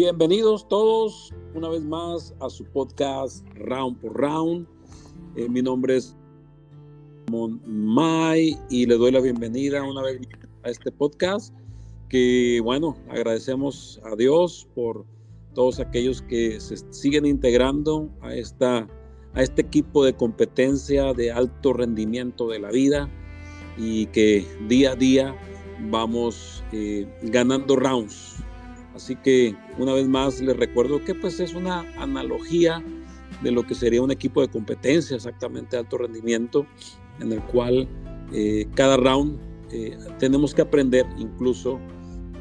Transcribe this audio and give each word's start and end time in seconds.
Bienvenidos 0.00 0.68
todos 0.68 1.34
una 1.54 1.68
vez 1.68 1.82
más 1.82 2.32
a 2.38 2.48
su 2.48 2.64
podcast 2.66 3.44
Round 3.56 3.98
por 3.98 4.16
Round. 4.16 4.64
Eh, 5.34 5.48
mi 5.48 5.60
nombre 5.60 5.96
es 5.96 6.16
Mai 7.32 8.56
y 8.70 8.86
le 8.86 8.96
doy 8.96 9.10
la 9.10 9.20
bienvenida 9.20 9.82
una 9.82 10.02
vez 10.02 10.20
a 10.62 10.70
este 10.70 10.92
podcast 10.92 11.52
que 12.08 12.60
bueno, 12.62 12.96
agradecemos 13.10 14.00
a 14.04 14.14
Dios 14.14 14.68
por 14.76 15.04
todos 15.52 15.80
aquellos 15.80 16.22
que 16.22 16.60
se 16.60 16.76
siguen 16.92 17.26
integrando 17.26 18.08
a, 18.20 18.36
esta, 18.36 18.86
a 19.34 19.42
este 19.42 19.62
equipo 19.62 20.04
de 20.04 20.14
competencia 20.14 21.12
de 21.12 21.32
alto 21.32 21.72
rendimiento 21.72 22.48
de 22.48 22.60
la 22.60 22.70
vida 22.70 23.10
y 23.76 24.06
que 24.06 24.46
día 24.68 24.92
a 24.92 24.94
día 24.94 25.36
vamos 25.90 26.62
eh, 26.70 27.04
ganando 27.24 27.74
rounds 27.74 28.38
Así 28.98 29.14
que 29.14 29.54
una 29.78 29.94
vez 29.94 30.06
más 30.08 30.40
les 30.40 30.56
recuerdo 30.56 31.02
que 31.04 31.14
pues 31.14 31.40
es 31.40 31.54
una 31.54 31.80
analogía 31.96 32.82
de 33.42 33.50
lo 33.50 33.64
que 33.64 33.74
sería 33.74 34.02
un 34.02 34.10
equipo 34.10 34.40
de 34.40 34.48
competencia 34.48 35.16
exactamente 35.16 35.76
de 35.76 35.80
alto 35.80 35.98
rendimiento 35.98 36.66
en 37.20 37.32
el 37.32 37.40
cual 37.42 37.88
eh, 38.32 38.66
cada 38.74 38.96
round 38.96 39.38
eh, 39.70 39.96
tenemos 40.18 40.54
que 40.54 40.62
aprender 40.62 41.06
incluso 41.18 41.78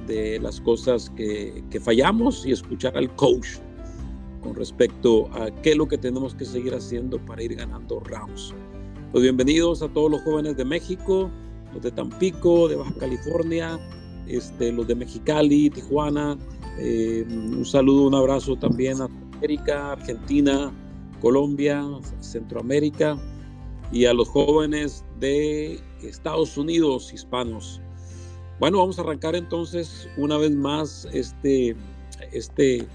de 0.08 0.40
las 0.40 0.62
cosas 0.62 1.10
que, 1.12 1.64
que, 1.70 1.80
fallamos 1.80 2.46
y 2.46 2.52
escuchar 2.52 2.98
al 2.98 3.14
coach 3.16 3.48
con 4.42 4.56
respecto 4.56 5.28
a 5.34 5.52
qué 5.62 5.72
es 5.72 5.78
lo 5.78 5.88
que 5.88 5.98
tenemos 5.98 6.34
que 6.34 6.46
seguir 6.46 6.74
haciendo 6.74 7.20
para 7.26 7.44
ir 7.44 7.56
ganando 7.56 8.00
rounds. 8.00 8.54
Pues 9.12 9.24
bienvenidos 9.24 9.82
a 9.82 9.90
todos 9.90 10.10
los 10.10 10.22
jóvenes 10.22 10.56
de 10.56 10.64
México, 10.64 11.30
los 11.74 11.82
de 11.82 11.92
Tampico, 11.92 12.70
de 12.70 12.78
Baja 12.78 12.94
California, 13.00 13.78
este, 14.28 14.72
los 14.72 14.88
de 14.88 14.96
Mexicali, 14.96 15.70
Tijuana. 15.70 16.38
Eh, 16.80 17.26
un 17.28 17.66
saludo, 17.66 18.08
un 18.08 18.16
abrazo 18.16 18.56
también 18.56 19.02
a 19.02 19.10
América, 19.38 19.94
Argentina, 19.94 20.72
Colombia, 21.22 21.84
Centroamérica 22.20 23.18
y 23.92 24.06
a 24.06 24.14
los 24.14 24.28
jóvenes 24.30 25.04
de 25.20 25.80
Estados 26.02 26.58
Unidos 26.58 27.14
hispanos. 27.14 27.82
Bueno, 28.60 28.80
vamos 28.80 28.98
a 28.98 29.04
arrancar 29.04 29.36
entonces 29.36 30.10
una 30.18 30.38
vez 30.38 30.52
más 30.52 31.08
este, 31.14 31.76
este, 32.32 32.88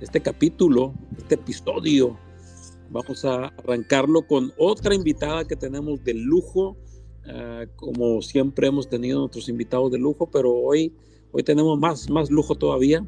este 0.00 0.20
capítulo, 0.20 0.92
este 1.16 1.34
episodio. 1.36 2.18
Vamos 2.90 3.24
a 3.24 3.46
arrancarlo 3.46 4.26
con 4.26 4.52
otra 4.58 4.94
invitada 4.94 5.46
que 5.46 5.56
tenemos 5.56 6.02
de 6.04 6.14
lujo 6.14 6.76
Ah, 7.30 7.66
como 7.76 8.22
siempre 8.22 8.68
hemos 8.68 8.88
tenido 8.88 9.20
nuestros 9.20 9.48
invitados 9.48 9.92
de 9.92 9.98
lujo, 9.98 10.30
pero 10.30 10.50
hoy, 10.52 10.92
hoy 11.30 11.42
tenemos 11.42 11.78
más, 11.78 12.08
más 12.08 12.30
lujo 12.30 12.54
todavía, 12.54 13.06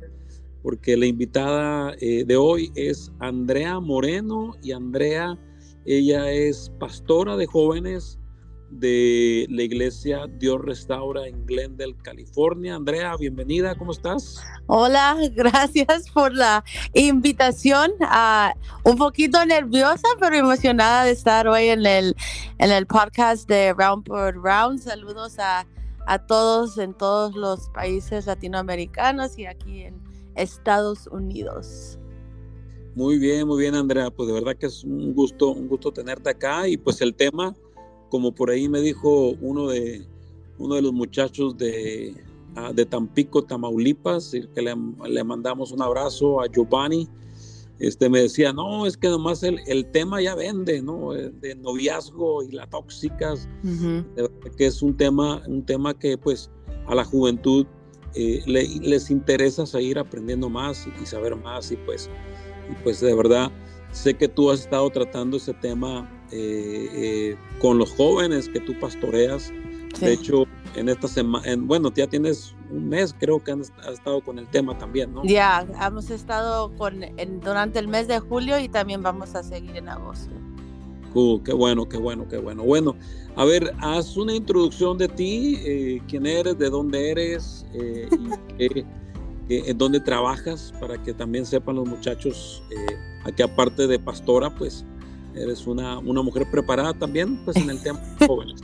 porque 0.62 0.96
la 0.96 1.06
invitada 1.06 1.94
eh, 2.00 2.24
de 2.24 2.36
hoy 2.36 2.70
es 2.74 3.10
Andrea 3.18 3.80
Moreno 3.80 4.56
y 4.62 4.72
Andrea, 4.72 5.38
ella 5.86 6.30
es 6.30 6.70
pastora 6.78 7.36
de 7.36 7.46
jóvenes 7.46 8.19
de 8.70 9.46
la 9.50 9.62
iglesia 9.62 10.26
Dios 10.38 10.60
Restaura 10.62 11.26
en 11.26 11.44
Glendale, 11.44 11.96
California. 12.02 12.76
Andrea, 12.76 13.16
bienvenida, 13.16 13.74
¿cómo 13.74 13.92
estás? 13.92 14.42
Hola, 14.66 15.16
gracias 15.34 16.10
por 16.10 16.32
la 16.32 16.64
invitación. 16.94 17.92
Uh, 18.00 18.88
un 18.88 18.96
poquito 18.96 19.44
nerviosa, 19.44 20.08
pero 20.18 20.36
emocionada 20.36 21.04
de 21.04 21.10
estar 21.10 21.48
hoy 21.48 21.64
en 21.68 21.84
el, 21.84 22.16
en 22.58 22.70
el 22.70 22.86
podcast 22.86 23.48
de 23.48 23.72
Round 23.72 24.04
por 24.04 24.34
Round. 24.36 24.78
Saludos 24.80 25.38
a, 25.38 25.66
a 26.06 26.26
todos 26.26 26.78
en 26.78 26.94
todos 26.94 27.34
los 27.34 27.68
países 27.70 28.26
latinoamericanos 28.26 29.38
y 29.38 29.46
aquí 29.46 29.82
en 29.82 30.00
Estados 30.36 31.08
Unidos. 31.08 31.98
Muy 32.94 33.18
bien, 33.18 33.46
muy 33.46 33.62
bien, 33.62 33.74
Andrea. 33.74 34.10
Pues 34.10 34.28
de 34.28 34.34
verdad 34.34 34.56
que 34.56 34.66
es 34.66 34.84
un 34.84 35.14
gusto, 35.14 35.50
un 35.50 35.68
gusto 35.68 35.92
tenerte 35.92 36.30
acá 36.30 36.66
y 36.68 36.76
pues 36.76 37.00
el 37.00 37.14
tema 37.14 37.54
como 38.10 38.32
por 38.32 38.50
ahí 38.50 38.68
me 38.68 38.80
dijo 38.80 39.30
uno 39.40 39.68
de, 39.68 40.06
uno 40.58 40.74
de 40.74 40.82
los 40.82 40.92
muchachos 40.92 41.56
de, 41.56 42.14
ah, 42.56 42.72
de 42.74 42.84
Tampico, 42.84 43.42
Tamaulipas, 43.42 44.32
que 44.54 44.62
le, 44.62 45.24
mandamos 45.24 45.72
un 45.72 45.80
abrazo 45.80 46.42
a 46.42 46.46
Giovanni, 46.48 47.08
este, 47.78 48.10
me 48.10 48.20
decía, 48.20 48.52
no, 48.52 48.84
es 48.84 48.98
que 48.98 49.08
nomás 49.08 49.42
el, 49.42 49.58
el 49.66 49.90
tema 49.90 50.20
ya 50.20 50.34
vende, 50.34 50.82
¿no? 50.82 51.16
Eh, 51.16 51.32
de 51.40 51.54
noviazgo 51.54 52.42
y 52.42 52.50
las 52.52 52.68
tóxicas, 52.68 53.48
que 54.58 54.66
es 54.66 54.82
un 54.82 54.94
tema, 54.94 55.42
un 55.46 55.64
tema 55.64 55.98
que 55.98 56.18
pues 56.18 56.50
a 56.86 56.94
la 56.94 57.04
juventud 57.04 57.66
eh, 58.14 58.42
les 58.46 59.10
interesa 59.10 59.64
seguir 59.64 59.98
aprendiendo 59.98 60.50
más 60.50 60.86
y, 61.00 61.06
saber 61.06 61.36
más 61.36 61.72
y 61.72 61.76
pues, 61.76 62.10
y 62.70 62.74
pues 62.82 63.00
de 63.00 63.14
verdad 63.14 63.50
sé 63.92 64.14
que 64.14 64.28
tú 64.28 64.50
has 64.50 64.60
estado 64.60 64.90
tratando 64.90 65.38
ese 65.38 65.54
tema 65.54 66.19
eh, 66.32 66.88
eh, 66.92 67.36
con 67.60 67.78
los 67.78 67.90
jóvenes 67.92 68.48
que 68.48 68.60
tú 68.60 68.78
pastoreas. 68.78 69.52
De 70.00 70.12
hecho, 70.12 70.44
en 70.76 70.88
esta 70.88 71.08
semana, 71.08 71.44
bueno, 71.58 71.92
ya 71.92 72.06
tienes 72.06 72.54
un 72.70 72.88
mes, 72.88 73.14
creo 73.18 73.42
que 73.42 73.50
has 73.50 73.72
estado 73.92 74.20
con 74.20 74.38
el 74.38 74.46
tema 74.46 74.78
también, 74.78 75.12
¿no? 75.12 75.24
Ya, 75.24 75.66
hemos 75.84 76.10
estado 76.10 76.70
con, 76.76 77.00
durante 77.42 77.80
el 77.80 77.88
mes 77.88 78.06
de 78.06 78.20
julio 78.20 78.60
y 78.60 78.68
también 78.68 79.02
vamos 79.02 79.34
a 79.34 79.42
seguir 79.42 79.76
en 79.76 79.88
agosto. 79.88 80.30
qué 81.44 81.52
bueno, 81.52 81.88
qué 81.88 81.96
bueno, 81.96 82.28
qué 82.28 82.38
bueno. 82.38 82.62
Bueno, 82.62 82.96
a 83.34 83.44
ver, 83.44 83.74
haz 83.80 84.16
una 84.16 84.32
introducción 84.32 84.96
de 84.96 85.08
ti, 85.08 85.58
eh, 85.64 86.00
quién 86.06 86.26
eres, 86.26 86.56
de 86.56 86.70
dónde 86.70 87.10
eres 87.10 87.66
y 87.74 88.84
en 89.68 89.76
dónde 89.76 89.98
trabajas, 89.98 90.72
para 90.80 91.02
que 91.02 91.12
también 91.12 91.44
sepan 91.44 91.74
los 91.74 91.88
muchachos, 91.88 92.62
aquí 93.24 93.42
aparte 93.42 93.88
de 93.88 93.98
pastora, 93.98 94.54
pues 94.54 94.84
eres 95.34 95.66
una, 95.66 95.98
una 95.98 96.22
mujer 96.22 96.50
preparada 96.50 96.92
también 96.94 97.36
pues 97.44 97.56
en 97.56 97.70
el 97.70 97.82
tema 97.82 98.00
de 98.18 98.26
jóvenes. 98.26 98.60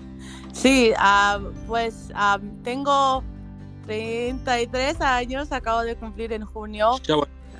Sí, 0.52 0.92
ah, 0.98 1.40
pues 1.66 2.10
ah, 2.14 2.38
tengo 2.64 3.22
33 3.86 5.00
años, 5.00 5.52
acabo 5.52 5.82
de 5.82 5.96
cumplir 5.96 6.32
en 6.32 6.44
junio. 6.44 6.92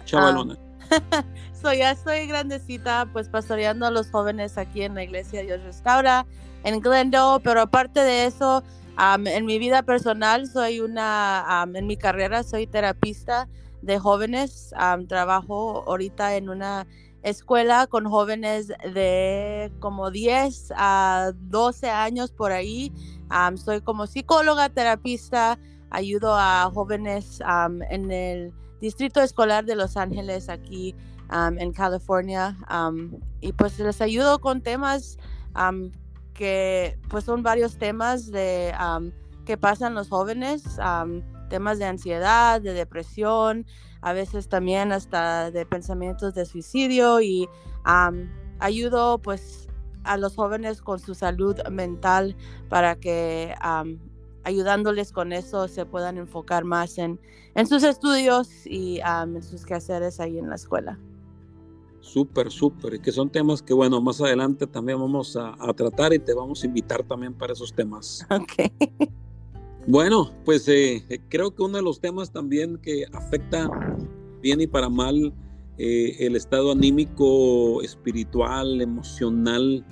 chavalona. 0.05 0.59
Uh, 1.67 1.73
ya 1.73 1.91
estoy 1.91 2.29
grandecita, 2.29 3.09
pues 3.13 3.29
pastoreando 3.29 3.87
a 3.87 3.91
los 3.91 4.09
jóvenes 4.09 4.57
aquí 4.57 4.83
en 4.83 4.95
la 4.95 5.03
iglesia 5.03 5.43
Dios 5.43 5.61
Restaura, 5.65 6.25
en 6.63 6.79
Glendale, 6.79 7.41
pero 7.43 7.63
aparte 7.63 8.05
de 8.05 8.27
eso, 8.27 8.63
en 8.97 9.47
mi 9.47 9.59
vida 9.59 9.83
personal, 9.83 10.47
soy 10.47 10.79
una, 10.79 11.67
en 11.75 11.87
mi 11.89 11.97
carrera, 11.97 12.45
soy 12.45 12.69
terapista 12.69 13.49
de 13.83 13.99
jóvenes, 13.99 14.73
trabajo 15.09 15.83
ahorita 15.89 16.37
en 16.37 16.51
una 16.51 16.87
escuela 17.27 17.89
con 17.89 18.07
jóvenes 18.07 18.69
de 18.69 19.73
como 19.81 20.13
10 20.13 20.73
a 20.77 21.33
12 21.35 21.91
años 21.91 22.31
por 22.31 22.53
ahí. 22.53 22.93
soy 23.57 23.81
como 23.81 24.07
psicóloga, 24.07 24.69
terapista, 24.69 25.59
ayudo 25.91 26.37
a 26.37 26.71
jóvenes 26.73 27.41
en 27.91 28.11
el 28.13 28.53
Distrito 28.81 29.21
Escolar 29.21 29.65
de 29.65 29.75
Los 29.75 29.97
Ángeles 29.97 30.49
aquí 30.49 30.95
en 31.59 31.73
California 31.73 32.57
y 33.41 33.53
pues 33.53 33.79
les 33.81 34.01
ayudo 34.01 34.39
con 34.39 34.63
temas 34.63 35.19
que 36.33 36.97
pues 37.09 37.25
son 37.25 37.43
varios 37.43 37.77
temas 37.77 38.31
de 38.31 38.73
que 39.45 39.57
pasan 39.57 39.95
los 39.95 40.11
jóvenes, 40.11 40.63
temas 41.49 41.79
de 41.79 41.87
ansiedad, 41.87 42.61
de 42.61 42.73
depresión, 42.73 43.67
a 44.07 44.13
veces 44.13 44.49
también 44.49 44.93
hasta 44.93 45.51
de 45.51 45.67
pensamientos 45.67 46.33
de 46.33 46.47
suicidio 46.47 47.21
y 47.21 47.49
ayudo 48.61 49.19
pues 49.19 49.67
a 50.05 50.17
los 50.17 50.37
jóvenes 50.37 50.81
con 50.81 51.01
su 51.01 51.17
salud 51.17 51.57
mental 51.73 52.37
para 52.69 52.95
que 52.95 53.53
ayudándoles 54.45 55.11
con 55.11 55.33
eso 55.33 55.67
se 55.67 55.87
puedan 55.87 56.19
enfocar 56.19 56.63
más 56.63 56.99
en, 56.99 57.19
en 57.57 57.67
sus 57.67 57.83
estudios 57.83 58.65
y 58.65 59.01
en 59.01 59.43
sus 59.43 59.67
quehaceres 59.67 60.21
ahí 60.21 60.39
en 60.39 60.51
la 60.51 60.55
escuela. 60.55 61.01
Súper, 61.99 62.53
súper, 62.53 63.01
que 63.01 63.11
son 63.11 63.29
temas 63.29 63.61
que, 63.61 63.75
bueno, 63.75 64.01
más 64.01 64.21
adelante 64.21 64.69
también 64.69 65.01
vamos 65.01 65.37
a, 65.37 65.57
a, 65.59 65.73
tratar 65.73 66.13
y 66.13 66.21
te 66.21 66.33
vamos 66.33 66.63
a 66.63 66.67
invitar 66.67 67.03
también 67.03 67.35
para 67.35 67.55
esos 67.55 67.75
temas. 67.75 68.25
Ok. 68.31 68.71
Bueno, 69.89 70.33
pues 70.45 70.67
eh, 70.67 71.05
eh, 71.09 71.21
creo 71.29 71.55
que 71.55 71.63
uno 71.63 71.77
de 71.77 71.83
los 71.83 72.01
temas 72.01 72.33
también 72.33 72.77
que 72.79 73.05
afecta 73.13 73.71
bien 74.43 74.61
y 74.61 74.67
para 74.67 74.89
mal 74.89 75.33
eh, 75.79 76.17
el 76.19 76.35
estado 76.35 76.73
anímico, 76.73 77.81
espiritual, 77.83 78.81
emocional 78.81 79.85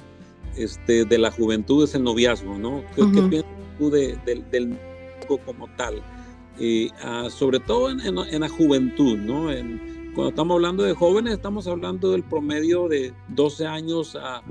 este, 0.56 1.04
de 1.04 1.18
la 1.18 1.30
juventud 1.30 1.84
es 1.84 1.94
el 1.94 2.02
noviazgo, 2.02 2.58
¿no? 2.58 2.82
¿Qué, 2.96 3.04
piensas 3.04 3.50
tú 3.78 3.88
del 3.90 4.18
noviazgo 4.24 5.38
como 5.46 5.68
tal? 5.76 6.02
Ah, 7.02 7.28
sobre 7.30 7.60
todo 7.60 7.90
en, 7.90 8.40
la 8.40 8.48
juventud, 8.48 9.16
¿no? 9.18 9.48
cuando 10.14 10.28
estamos 10.28 10.54
hablando 10.54 10.84
de 10.84 10.94
jóvenes, 10.94 11.34
estamos 11.34 11.66
hablando 11.66 12.12
del 12.12 12.22
promedio 12.22 12.88
de 12.88 13.12
12 13.28 13.66
años 13.66 14.16
a, 14.16 14.42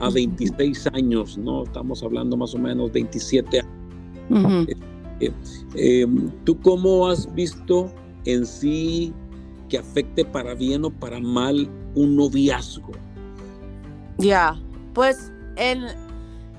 a 0.00 0.10
26 0.10 0.86
años, 0.94 1.36
¿no? 1.36 1.64
Estamos 1.64 2.02
hablando 2.02 2.34
más 2.36 2.54
o 2.54 2.58
menos 2.58 2.90
27 2.92 3.60
años 3.60 3.81
eh, 5.20 5.32
eh, 5.74 6.06
¿Tú 6.44 6.60
cómo 6.60 7.08
has 7.08 7.32
visto 7.34 7.92
en 8.24 8.46
sí 8.46 9.12
que 9.68 9.78
afecte 9.78 10.24
para 10.24 10.54
bien 10.54 10.84
o 10.84 10.90
para 10.90 11.20
mal 11.20 11.68
un 11.94 12.16
noviazgo? 12.16 12.92
Ya, 14.18 14.60
pues 14.94 15.32
en, 15.56 15.84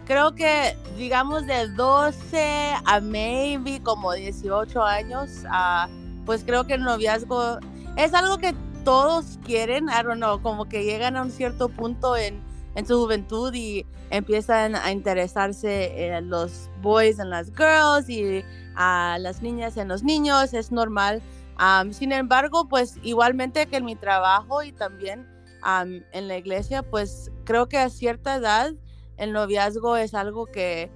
creo 0.06 0.34
que 0.34 0.76
digamos 0.98 1.46
de 1.46 1.68
12 1.70 2.74
a 2.86 3.00
maybe 3.02 3.80
como 3.82 4.14
18 4.14 4.82
años, 4.84 5.30
uh, 5.46 5.90
pues 6.26 6.44
creo 6.44 6.66
que 6.66 6.74
el 6.74 6.84
noviazgo 6.84 7.60
es 7.98 8.14
algo 8.14 8.38
que 8.38 8.54
todos 8.84 9.40
quieren, 9.46 9.86
I 9.86 10.04
don't 10.04 10.18
know, 10.18 10.42
como 10.42 10.66
que 10.66 10.84
llegan 10.84 11.16
a 11.16 11.22
un 11.22 11.32
cierto 11.32 11.70
punto 11.70 12.18
en, 12.18 12.42
en 12.76 12.86
su 12.86 13.00
juventud 13.00 13.54
y 13.54 13.86
empiezan 14.10 14.76
a 14.76 14.92
interesarse 14.92 16.20
los 16.24 16.70
boys 16.82 17.20
en 17.20 17.30
las 17.30 17.52
girls 17.52 18.10
y 18.10 18.44
a 18.76 19.18
las 19.20 19.42
niñas 19.42 19.78
en 19.78 19.88
los 19.88 20.04
niños, 20.04 20.54
es 20.54 20.72
normal. 20.72 21.22
Um, 21.60 21.94
sin 21.94 22.12
embargo, 22.12 22.68
pues 22.68 22.98
igualmente 23.04 23.68
que 23.68 23.78
en 23.78 23.86
mi 23.86 23.96
trabajo 23.96 24.64
y 24.64 24.72
también 24.72 25.28
um, 25.64 26.02
en 26.12 26.28
la 26.28 26.38
iglesia, 26.38 26.82
pues 26.84 27.32
creo 27.46 27.68
que 27.68 27.78
a 27.78 27.90
cierta 27.90 28.36
edad 28.36 28.74
el 29.18 29.34
noviazgo 29.34 29.96
es 29.98 30.16
algo 30.16 30.48
que, 30.48 30.92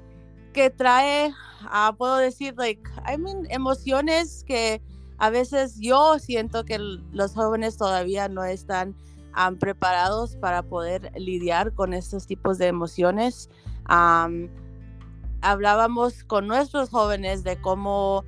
que 0.54 0.72
trae, 0.72 1.32
uh, 1.64 1.96
puedo 1.96 2.18
decir, 2.18 2.56
like, 2.58 2.82
I 3.08 3.18
mean, 3.18 3.46
emociones 3.52 4.44
que 4.44 4.82
a 5.20 5.30
veces 5.30 5.78
yo 5.80 6.18
siento 6.20 6.66
que 6.66 6.80
los 6.80 7.34
jóvenes 7.34 7.78
todavía 7.78 8.28
no 8.28 8.44
están 8.44 8.96
um, 9.38 9.58
preparados 9.58 10.36
para 10.38 10.64
poder 10.64 11.12
lidiar 11.16 11.74
con 11.74 11.94
estos 11.94 12.28
tipos 12.28 12.58
de 12.58 12.68
emociones. 12.68 13.50
Um, 13.90 14.50
hablábamos 15.42 16.24
con 16.24 16.48
nuestros 16.48 16.90
jóvenes 16.90 17.44
de 17.44 17.60
cómo 17.62 18.26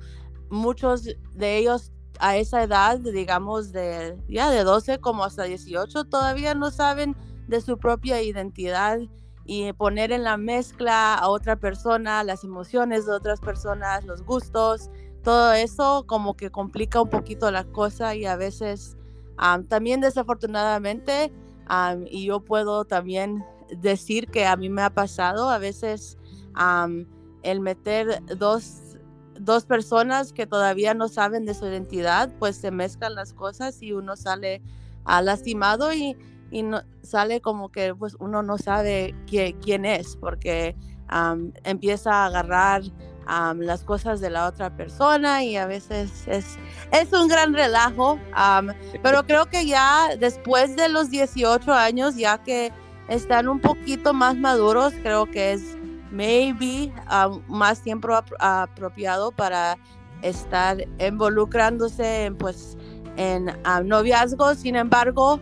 muchos 0.50 1.04
de 1.34 1.56
ellos 1.58 1.92
a 2.18 2.36
esa 2.36 2.62
edad, 2.62 2.98
digamos, 2.98 3.72
de 3.72 4.16
ya 4.28 4.50
de 4.50 4.62
12 4.62 4.98
como 4.98 5.24
hasta 5.24 5.44
18, 5.44 6.04
todavía 6.04 6.54
no 6.54 6.70
saben 6.70 7.16
de 7.48 7.60
su 7.60 7.78
propia 7.78 8.22
identidad 8.22 8.98
y 9.46 9.72
poner 9.72 10.12
en 10.12 10.22
la 10.22 10.36
mezcla 10.36 11.14
a 11.14 11.28
otra 11.28 11.56
persona, 11.56 12.22
las 12.22 12.44
emociones 12.44 13.06
de 13.06 13.12
otras 13.12 13.40
personas, 13.40 14.04
los 14.04 14.22
gustos, 14.22 14.90
todo 15.24 15.52
eso 15.52 16.04
como 16.06 16.36
que 16.36 16.50
complica 16.50 17.00
un 17.00 17.08
poquito 17.08 17.50
la 17.50 17.64
cosa 17.64 18.14
y 18.14 18.26
a 18.26 18.36
veces 18.36 18.96
también 19.68 20.00
desafortunadamente, 20.00 21.32
y 22.10 22.26
yo 22.26 22.40
puedo 22.40 22.84
también 22.84 23.44
decir 23.78 24.26
que 24.28 24.46
a 24.46 24.56
mí 24.56 24.68
me 24.68 24.82
ha 24.82 24.90
pasado 24.90 25.48
a 25.48 25.58
veces 25.58 26.18
el 27.42 27.60
meter 27.60 28.22
dos, 28.36 28.98
dos 29.38 29.64
personas 29.64 30.32
que 30.32 30.46
todavía 30.46 30.94
no 30.94 31.08
saben 31.08 31.46
de 31.46 31.54
su 31.54 31.66
identidad, 31.66 32.30
pues 32.38 32.56
se 32.56 32.70
mezclan 32.70 33.14
las 33.14 33.32
cosas 33.32 33.80
y 33.82 33.92
uno 33.92 34.16
sale 34.16 34.62
uh, 35.06 35.22
lastimado 35.22 35.92
y, 35.92 36.16
y 36.50 36.62
no, 36.62 36.82
sale 37.02 37.40
como 37.40 37.70
que 37.70 37.94
pues 37.94 38.16
uno 38.18 38.42
no 38.42 38.58
sabe 38.58 39.14
quién 39.26 39.84
es 39.84 40.16
porque 40.16 40.76
empieza 41.64 42.12
a 42.12 42.26
agarrar 42.26 42.82
las 43.56 43.84
cosas 43.84 44.20
de 44.20 44.30
la 44.30 44.46
otra 44.46 44.70
persona 44.70 45.44
y 45.44 45.56
a 45.56 45.66
veces 45.66 46.26
es, 46.26 46.58
es 46.90 47.12
un 47.12 47.28
gran 47.28 47.54
relajo, 47.54 48.18
pero 49.02 49.24
creo 49.24 49.46
que 49.46 49.66
ya 49.66 50.16
después 50.18 50.76
de 50.76 50.88
los 50.88 51.10
18 51.10 51.72
años, 51.72 52.16
ya 52.16 52.38
que 52.38 52.72
están 53.08 53.48
un 53.48 53.60
poquito 53.60 54.14
más 54.14 54.36
maduros, 54.36 54.92
creo 55.02 55.26
que 55.26 55.52
es 55.52 55.76
maybe 56.10 56.92
más 57.48 57.82
tiempo 57.82 58.08
apropiado 58.38 59.32
para 59.32 59.76
estar 60.22 60.78
involucrándose 60.98 62.24
en, 62.26 62.36
pues, 62.36 62.76
en 63.16 63.50
noviazgos. 63.84 64.58
Sin 64.58 64.76
embargo, 64.76 65.40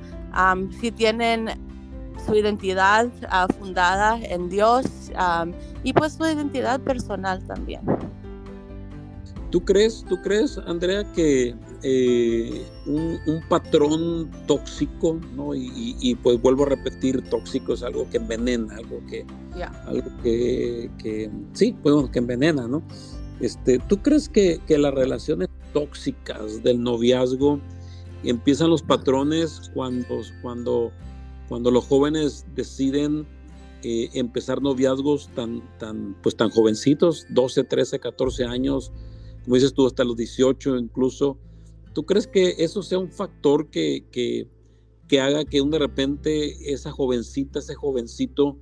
si 0.80 0.90
tienen 0.92 1.67
su 2.28 2.34
identidad 2.34 3.06
uh, 3.22 3.52
fundada 3.54 4.20
en 4.22 4.50
Dios 4.50 4.84
um, 5.14 5.52
y 5.82 5.92
pues 5.94 6.12
su 6.12 6.24
identidad 6.24 6.78
personal 6.80 7.42
también. 7.46 7.80
¿Tú 9.50 9.64
crees, 9.64 10.04
tú 10.06 10.20
crees, 10.20 10.58
Andrea, 10.66 11.10
que 11.14 11.54
eh, 11.82 12.66
un, 12.84 13.18
un, 13.26 13.40
patrón 13.48 14.30
tóxico, 14.46 15.18
¿no? 15.34 15.54
Y, 15.54 15.96
y, 16.00 16.14
pues 16.16 16.38
vuelvo 16.42 16.64
a 16.64 16.66
repetir, 16.66 17.22
tóxico 17.30 17.72
es 17.72 17.82
algo 17.82 18.06
que 18.10 18.18
envenena, 18.18 18.76
algo 18.76 19.00
que, 19.06 19.24
algo 19.86 20.10
que, 20.22 20.90
que, 20.98 21.30
sí, 21.54 21.74
pues 21.82 22.10
que 22.10 22.18
envenena, 22.18 22.68
¿no? 22.68 22.82
Este, 23.40 23.78
¿Tú 23.78 24.02
crees 24.02 24.28
que, 24.28 24.60
que 24.66 24.76
las 24.76 24.92
relaciones 24.92 25.48
tóxicas 25.72 26.62
del 26.62 26.82
noviazgo 26.82 27.58
empiezan 28.24 28.68
los 28.68 28.82
patrones 28.82 29.70
cuando, 29.72 30.20
cuando 30.42 30.92
cuando 31.48 31.70
los 31.70 31.86
jóvenes 31.86 32.46
deciden 32.54 33.26
eh, 33.82 34.10
empezar 34.14 34.60
noviazgos 34.60 35.28
tan, 35.34 35.62
tan, 35.78 36.16
pues 36.22 36.36
tan 36.36 36.50
jovencitos, 36.50 37.26
12, 37.30 37.64
13, 37.64 38.00
14 38.00 38.44
años, 38.44 38.92
como 39.44 39.54
dices 39.54 39.72
tú, 39.72 39.86
hasta 39.86 40.04
los 40.04 40.16
18 40.16 40.76
incluso, 40.76 41.38
¿tú 41.94 42.04
crees 42.04 42.26
que 42.26 42.56
eso 42.58 42.82
sea 42.82 42.98
un 42.98 43.10
factor 43.10 43.70
que, 43.70 44.04
que, 44.10 44.48
que 45.06 45.20
haga 45.20 45.44
que 45.44 45.62
de 45.62 45.78
repente 45.78 46.72
esa 46.72 46.90
jovencita, 46.90 47.60
ese 47.60 47.74
jovencito, 47.74 48.58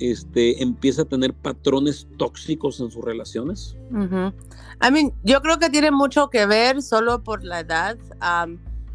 este, 0.00 0.62
empiece 0.62 1.02
a 1.02 1.04
tener 1.04 1.34
patrones 1.34 2.06
tóxicos 2.18 2.80
en 2.80 2.90
sus 2.90 3.04
relaciones? 3.04 3.76
I 3.90 4.92
mean, 4.92 5.12
yo 5.24 5.40
creo 5.40 5.58
que 5.58 5.70
tiene 5.70 5.90
mucho 5.90 6.30
que 6.30 6.46
ver 6.46 6.82
solo 6.82 7.22
por 7.24 7.42
la 7.44 7.60
edad. 7.60 7.98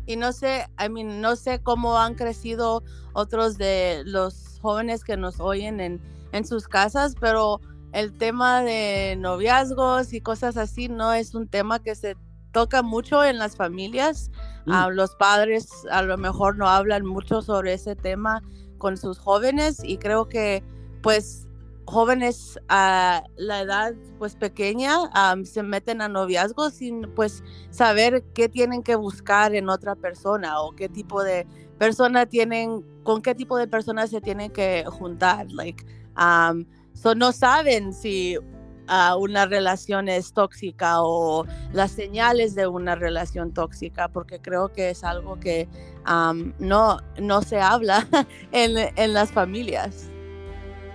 Y 0.06 0.16
no 0.16 0.32
sé, 0.32 0.68
I 0.84 0.90
mean, 0.90 1.22
no 1.22 1.36
sé 1.36 1.60
cómo 1.62 1.98
han 1.98 2.16
crecido 2.16 2.84
otros 3.14 3.58
de 3.58 4.04
los 4.06 4.60
jóvenes 4.62 5.04
que 5.04 5.18
nos 5.18 5.40
oyen 5.40 5.80
en, 5.80 6.02
en 6.32 6.46
sus 6.46 6.68
casas, 6.68 7.16
pero 7.20 7.62
el 7.94 8.18
tema 8.18 8.64
de 8.64 9.16
noviazgos 9.18 10.14
y 10.14 10.22
cosas 10.22 10.58
así 10.58 10.90
no 10.90 11.14
es 11.14 11.36
un 11.36 11.48
tema 11.48 11.80
que 11.80 11.96
se 11.96 12.18
toca 12.52 12.82
mucho 12.82 13.24
en 13.24 13.38
las 13.38 13.56
familias. 13.56 14.32
Mm. 14.66 14.92
los 14.92 15.14
padres 15.16 15.68
a 15.92 16.02
lo 16.04 16.18
mejor 16.18 16.56
no 16.58 16.70
hablan 16.70 17.06
mucho 17.06 17.42
sobre 17.42 17.74
ese 17.74 17.98
tema 17.98 18.42
con 18.78 18.96
sus 18.96 19.20
jóvenes 19.20 19.84
y 19.84 19.98
creo 19.98 20.30
que 20.30 20.64
pues 21.02 21.50
jóvenes 21.86 22.60
a 22.70 23.24
la 23.36 23.62
edad 23.62 23.94
pues 24.18 24.36
pequeña 24.36 24.96
se 25.44 25.64
meten 25.64 26.02
a 26.02 26.08
noviazgos 26.08 26.74
sin 26.74 27.10
pues 27.14 27.44
saber 27.70 28.24
qué 28.34 28.50
tienen 28.50 28.84
que 28.84 28.96
buscar 28.96 29.54
en 29.54 29.70
otra 29.70 29.96
persona 29.96 30.62
o 30.62 30.74
qué 30.76 30.90
tipo 30.90 31.24
de 31.24 31.46
persona 31.78 32.26
tienen, 32.26 32.84
con 33.04 33.22
qué 33.22 33.36
tipo 33.36 33.58
de 33.58 33.68
personas 33.68 34.10
se 34.10 34.22
tienen 34.22 34.52
que 34.52 34.86
juntar. 34.88 35.52
Like, 35.52 35.84
um, 36.18 36.66
so 36.94 37.14
no 37.16 37.32
saben 37.32 37.94
si 37.94 38.38
uh, 38.38 39.18
una 39.20 39.46
relación 39.46 40.08
es 40.08 40.34
tóxica 40.34 41.02
o 41.02 41.46
las 41.74 41.92
señales 41.92 42.56
de 42.56 42.68
una 42.68 42.96
relación 42.96 43.54
tóxica, 43.54 44.08
porque 44.08 44.40
creo 44.40 44.72
que 44.72 44.92
es 44.92 45.04
algo 45.04 45.40
que 45.40 45.68
um, 46.08 46.54
no, 46.60 47.00
no 47.20 47.42
se 47.42 47.60
habla 47.60 48.08
en, 48.52 48.92
en, 48.96 49.14
las 49.14 49.32
familias. 49.32 50.10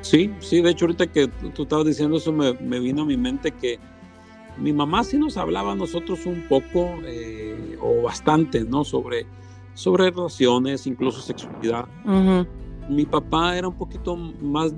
Sí, 0.08 0.30
sí, 0.40 0.62
de 0.62 0.70
hecho 0.70 0.86
ahorita 0.86 1.06
que 1.06 1.28
tú 1.28 1.62
estabas 1.62 1.86
diciendo 1.86 2.16
eso 2.16 2.32
me, 2.32 2.54
me, 2.54 2.80
vino 2.80 3.02
a 3.02 3.04
mi 3.04 3.16
mente 3.16 3.50
que 3.52 3.78
mi 4.56 4.72
mamá 4.72 5.04
sí 5.04 5.18
nos 5.18 5.36
hablaba 5.36 5.72
a 5.72 5.74
nosotros 5.74 6.24
un 6.24 6.48
poco 6.48 6.94
eh, 7.04 7.76
o 7.80 8.02
bastante, 8.02 8.64
¿no? 8.64 8.84
Sobre 8.84 9.26
sobre 9.78 10.10
relaciones, 10.10 10.88
incluso 10.88 11.20
sexualidad. 11.20 11.86
Mi 12.88 13.04
papá 13.04 13.56
era 13.56 13.68
un 13.68 13.76
poquito 13.76 14.16
más, 14.16 14.74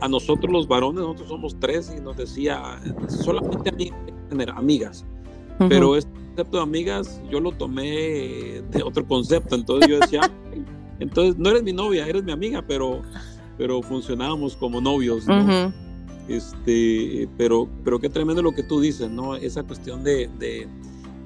a, 0.00 0.08
nosotros 0.08 0.50
los 0.50 0.66
varones, 0.66 1.02
nosotros 1.02 1.28
somos 1.28 1.56
tres 1.60 1.92
y 1.94 2.00
nos 2.00 2.16
decía, 2.16 2.80
solamente 3.08 3.92
tener 4.30 4.50
amigas. 4.50 5.04
Pero 5.68 5.96
este 5.96 6.10
concepto 6.10 6.56
de 6.56 6.62
amigas 6.62 7.20
yo 7.30 7.40
lo 7.40 7.52
tomé 7.52 8.62
de 8.70 8.82
otro 8.82 9.06
concepto, 9.06 9.54
entonces 9.54 9.90
yo 9.90 9.98
decía, 9.98 10.22
entonces 10.98 11.36
no 11.36 11.50
eres 11.50 11.62
mi 11.62 11.74
novia, 11.74 12.06
eres 12.06 12.24
mi 12.24 12.32
amiga, 12.32 12.64
pero, 12.66 13.02
pero 13.58 13.82
funcionábamos 13.82 14.56
como 14.56 14.80
novios, 14.80 15.26
Este, 16.28 17.28
pero, 17.36 17.68
pero 17.84 17.98
qué 17.98 18.08
tremendo 18.08 18.42
lo 18.42 18.52
que 18.52 18.62
tú 18.62 18.80
dices, 18.80 19.10
¿no? 19.10 19.34
Esa 19.34 19.64
cuestión 19.64 20.04
de 20.04 20.28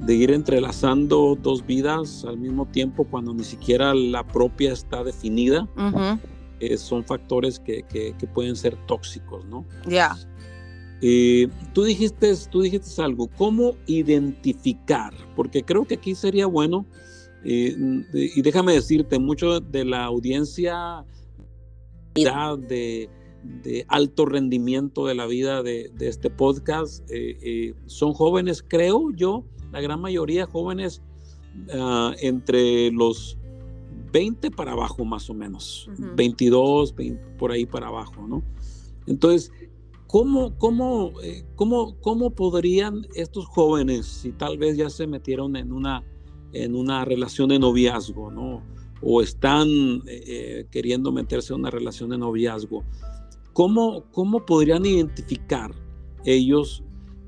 de 0.00 0.14
ir 0.14 0.30
entrelazando 0.30 1.38
dos 1.40 1.64
vidas 1.64 2.25
al 2.25 2.38
mismo 2.38 2.66
tiempo 2.66 3.04
cuando 3.04 3.33
ni 3.33 3.45
siquiera 3.45 3.95
la 3.95 4.26
propia 4.26 4.73
está 4.73 5.02
definida, 5.02 5.68
eh, 6.61 6.76
son 6.76 7.04
factores 7.04 7.59
que, 7.59 7.83
que, 7.83 8.14
pueden 8.35 8.56
ser 8.56 8.76
tóxicos, 8.87 9.45
¿no? 9.47 9.64
Ya. 9.87 10.16
Eh, 11.02 11.49
tú, 11.73 11.85
dijiste, 11.85 12.35
tú 12.50 12.62
dijiste 12.62 13.02
algo, 13.02 13.28
¿cómo 13.37 13.75
identificar? 13.87 15.12
Porque 15.35 15.62
creo 15.62 15.85
que 15.85 15.95
aquí 15.95 16.14
sería 16.14 16.47
bueno, 16.47 16.87
eh, 17.45 17.76
y 18.12 18.42
déjame 18.42 18.73
decirte, 18.73 19.18
mucho 19.18 19.61
de 19.61 19.85
la 19.85 20.04
audiencia 20.04 21.04
de, 22.58 23.08
de 23.62 23.85
alto 23.88 24.26
rendimiento 24.26 25.06
de 25.06 25.14
la 25.14 25.26
vida 25.26 25.62
de, 25.62 25.90
de 25.94 26.08
este 26.08 26.30
podcast 26.30 27.08
son 27.87 28.12
jóvenes, 28.12 28.64
creo 28.66 29.11
yo, 29.14 29.44
la 29.73 29.80
gran 29.80 30.00
mayoría 30.00 30.46
jóvenes 30.46 31.02
ah, 31.73 32.14
entre 32.20 32.90
los 32.90 33.38
20 34.12 34.50
para 34.50 34.73
abajo 34.73 35.04
más 35.04 35.28
o 35.28 35.35
menos, 35.35 35.90
22, 36.14 36.94
por 37.38 37.52
ahí 37.52 37.66
para 37.66 37.88
abajo, 37.88 38.26
¿no? 38.26 38.42
Entonces, 39.06 39.52
¿cómo, 40.06 40.56
cómo, 40.58 41.12
eh, 41.23 41.44
cómo, 41.54 42.00
cómo 42.00 42.30
podrían 42.30 43.06
estos 43.14 43.46
jóvenes, 43.46 44.06
si 44.06 44.32
tal 44.32 44.58
vez 44.58 44.76
ya 44.76 44.90
se 44.90 45.06
metieron 45.06 45.56
en 45.56 45.73
una, 45.73 46.04
en 46.52 46.75
una 46.75 47.04
relación 47.04 47.49
de 47.50 47.58
noviazgo, 47.58 48.30
¿no? 48.30 48.62
O 49.03 49.21
están 49.23 49.69
eh, 50.07 50.67
queriendo 50.71 51.12
meterse 51.12 51.53
en 51.53 51.61
una 51.61 51.71
relación 51.71 52.11
de 52.11 52.19
noviazgo, 52.19 52.85
¿cómo, 53.53 54.05
cómo 54.11 54.45
podrían 54.45 54.85
identificar 54.87 55.73
ellos 56.25 56.83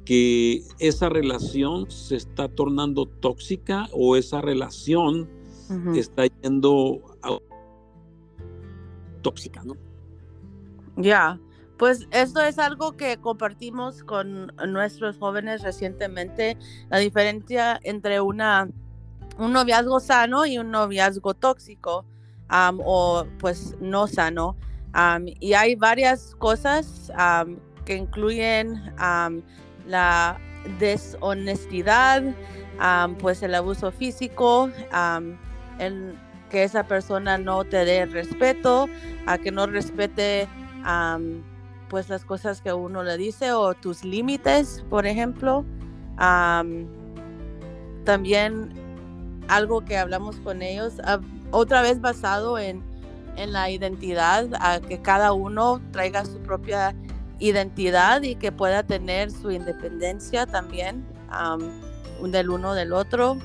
que 0.04 0.62
esa 0.78 1.10
relación 1.10 1.90
se 1.90 2.16
está 2.16 2.48
tornando 2.48 3.06
tóxica 3.06 3.88
o 3.92 4.16
esa 4.16 4.40
relación 4.40 5.28
está 5.94 6.24
yendo 6.42 7.02
a 7.22 7.38
tóxica, 9.20 9.62
¿no? 9.64 9.74
Ya, 10.96 11.38
pues 11.76 12.08
esto 12.10 12.40
es 12.40 12.58
algo 12.58 12.96
que 12.96 13.18
compartimos 13.18 14.02
con 14.02 14.52
nuestros 14.66 15.18
jóvenes 15.18 15.62
recientemente, 15.62 16.56
la 16.90 16.98
diferencia 16.98 17.78
entre 17.82 18.20
una, 18.20 18.68
un 19.38 19.52
noviazgo 19.52 20.00
sano 20.00 20.44
y 20.44 20.58
un 20.58 20.70
noviazgo 20.70 21.34
tóxico 21.34 22.04
o 22.50 23.24
pues 23.38 23.76
no 23.80 24.06
sano. 24.06 24.56
y 25.40 25.54
hay 25.54 25.74
varias 25.76 26.34
cosas 26.36 27.12
que 27.84 27.96
incluyen 27.96 28.92
la 29.86 30.38
deshonestidad, 30.78 32.22
pues 33.18 33.42
el 33.42 33.54
abuso 33.54 33.90
físico, 33.92 34.70
el, 35.78 36.18
que 36.50 36.64
esa 36.64 36.84
persona 36.84 37.38
no 37.38 37.64
te 37.64 37.84
dé 37.84 38.06
respeto, 38.06 38.88
a 39.26 39.38
que 39.38 39.52
no 39.52 39.66
respete 39.66 40.48
pues 41.88 42.08
las 42.08 42.24
cosas 42.24 42.60
que 42.60 42.72
uno 42.72 43.02
le 43.02 43.16
dice 43.16 43.52
o 43.52 43.74
tus 43.74 44.04
límites, 44.04 44.84
por 44.90 45.06
ejemplo. 45.06 45.64
también 48.04 48.87
algo 49.48 49.84
que 49.84 49.96
hablamos 49.96 50.36
con 50.36 50.62
ellos, 50.62 50.94
otra 51.50 51.82
vez 51.82 52.00
basado 52.00 52.58
en, 52.58 52.82
en 53.36 53.52
la 53.52 53.70
identidad, 53.70 54.48
a 54.60 54.80
que 54.80 55.00
cada 55.00 55.32
uno 55.32 55.80
traiga 55.92 56.24
su 56.24 56.38
propia 56.38 56.94
identidad 57.38 58.22
y 58.22 58.34
que 58.34 58.52
pueda 58.52 58.82
tener 58.82 59.30
su 59.30 59.50
independencia 59.50 60.46
también 60.46 61.06
del 62.22 62.50
uno 62.50 62.74
del 62.74 62.92
otro. 62.92 63.36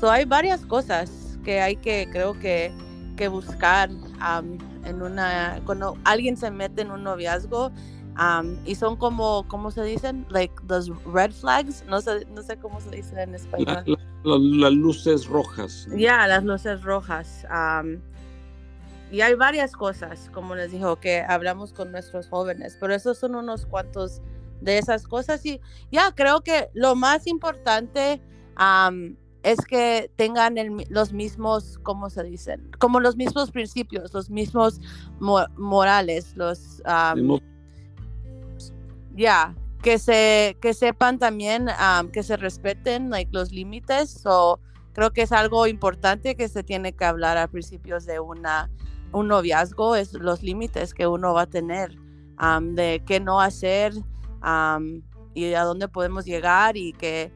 so 0.00 0.10
hay 0.10 0.24
varias 0.24 0.64
cosas 0.66 1.38
que 1.44 1.60
hay 1.60 1.76
que, 1.76 2.08
creo 2.10 2.34
que, 2.34 2.72
que 3.16 3.28
buscar 3.28 3.90
en 4.84 5.02
una, 5.02 5.60
cuando 5.64 5.96
alguien 6.04 6.36
se 6.36 6.50
mete 6.50 6.82
en 6.82 6.90
un 6.90 7.04
noviazgo 7.04 7.72
y 8.64 8.74
son 8.74 8.96
como, 8.96 9.46
¿cómo 9.48 9.70
se 9.70 9.82
dicen? 9.82 10.26
Like 10.30 10.54
those 10.66 10.92
red 11.12 11.32
flags, 11.32 11.84
no 11.88 12.00
sé, 12.00 12.26
no 12.34 12.42
sé 12.42 12.56
cómo 12.56 12.80
se 12.80 12.90
dice 12.90 13.20
en 13.20 13.34
español. 13.34 13.98
Las 14.26 14.72
luces 14.72 15.26
rojas. 15.26 15.88
Ya, 15.96 16.26
las 16.26 16.44
luces 16.44 16.82
rojas. 16.82 17.46
Y 19.12 19.20
hay 19.20 19.34
varias 19.34 19.72
cosas, 19.72 20.30
como 20.34 20.56
les 20.56 20.72
dijo, 20.72 20.96
que 20.96 21.20
hablamos 21.20 21.72
con 21.72 21.92
nuestros 21.92 22.28
jóvenes, 22.28 22.76
pero 22.80 22.92
esos 22.92 23.18
son 23.18 23.36
unos 23.36 23.64
cuantos 23.64 24.20
de 24.60 24.78
esas 24.78 25.06
cosas. 25.06 25.46
Y 25.46 25.60
ya 25.92 26.12
creo 26.12 26.40
que 26.40 26.68
lo 26.74 26.96
más 26.96 27.28
importante 27.28 28.20
es 29.44 29.58
que 29.64 30.10
tengan 30.16 30.56
los 30.88 31.12
mismos, 31.12 31.78
¿cómo 31.84 32.10
se 32.10 32.24
dicen? 32.24 32.68
Como 32.80 32.98
los 32.98 33.16
mismos 33.16 33.52
principios, 33.52 34.12
los 34.12 34.28
mismos 34.28 34.80
morales, 35.20 36.36
los... 36.36 36.82
ya, 39.14 39.54
que, 39.86 40.00
se, 40.00 40.58
que 40.60 40.74
sepan 40.74 41.20
también 41.20 41.68
que 42.12 42.24
se 42.24 42.36
respeten 42.36 43.08
like, 43.08 43.30
los 43.32 43.52
límites. 43.52 44.20
o 44.26 44.58
creo 44.92 45.12
que 45.12 45.22
es 45.22 45.30
algo 45.30 45.68
importante 45.68 46.34
que 46.34 46.48
se 46.48 46.64
tiene 46.64 46.92
que 46.92 47.04
hablar 47.04 47.38
a 47.38 47.46
principios 47.46 48.04
de 48.04 48.18
una 48.18 48.68
un 49.12 49.28
noviazgo 49.28 49.94
es 49.94 50.12
los 50.14 50.42
límites 50.42 50.92
que 50.92 51.06
uno 51.06 51.34
va 51.34 51.42
a 51.42 51.46
tener 51.46 51.96
de 52.62 53.00
qué 53.06 53.20
no 53.20 53.40
hacer 53.40 53.92
y 55.34 55.54
a 55.54 55.62
dónde 55.62 55.86
podemos 55.86 56.24
llegar 56.24 56.76
y 56.76 56.92
que 56.92 57.32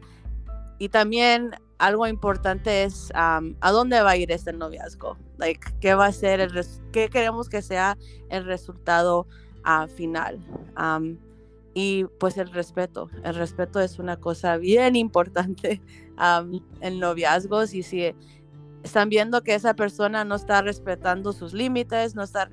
y 0.80 0.88
también 0.88 1.52
algo 1.78 2.08
importante 2.08 2.82
es 2.82 3.12
a 3.14 3.70
dónde 3.70 4.02
va 4.02 4.10
a 4.10 4.16
ir 4.16 4.32
este 4.32 4.52
noviazgo 4.52 5.16
like 5.38 5.68
qué 5.80 5.94
va 5.94 6.06
a 6.06 6.12
ser 6.12 6.40
el 6.40 6.66
qué 6.90 7.10
queremos 7.10 7.48
que 7.48 7.62
sea 7.62 7.96
el 8.28 8.44
resultado 8.44 9.28
uh, 9.64 9.86
final 9.86 10.44
y 11.74 12.04
pues 12.18 12.36
el 12.36 12.50
respeto 12.50 13.08
el 13.24 13.34
respeto 13.34 13.80
es 13.80 13.98
una 13.98 14.16
cosa 14.16 14.56
bien 14.56 14.96
importante 14.96 15.80
en 16.80 16.98
noviazgos 16.98 17.74
y 17.74 17.82
si 17.82 18.14
están 18.82 19.08
viendo 19.08 19.42
que 19.42 19.54
esa 19.54 19.74
persona 19.74 20.24
no 20.24 20.34
está 20.34 20.62
respetando 20.62 21.32
sus 21.32 21.52
límites, 21.52 22.14
no 22.14 22.22
está 22.22 22.48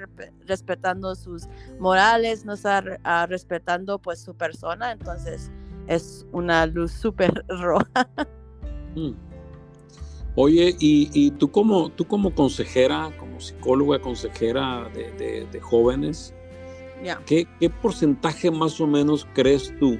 respetando 0.45 1.15
sus 1.15 1.47
morales, 1.79 2.45
no 2.45 2.53
está 2.53 2.83
ah, 3.03 3.25
respetando 3.27 3.99
pues 3.99 4.19
su 4.19 4.35
persona, 4.35 4.91
entonces 4.91 5.51
es 5.87 6.25
una 6.31 6.65
luz 6.65 6.91
súper 6.91 7.45
roja. 7.61 8.09
Mm. 8.95 9.13
Oye, 10.39 10.75
y, 10.79 11.31
tú 11.31 11.49
como 11.49 11.89
tú 11.89 12.05
como 12.05 12.35
consejera, 12.35 13.11
como 13.17 13.39
psicóloga 13.39 13.99
consejera 13.99 14.87
de, 14.93 15.59
jóvenes, 15.61 16.31
¿qué, 17.25 17.47
porcentaje 17.81 18.51
más 18.51 18.79
o 18.81 18.87
menos 18.87 19.27
crees 19.33 19.73
tú 19.79 19.97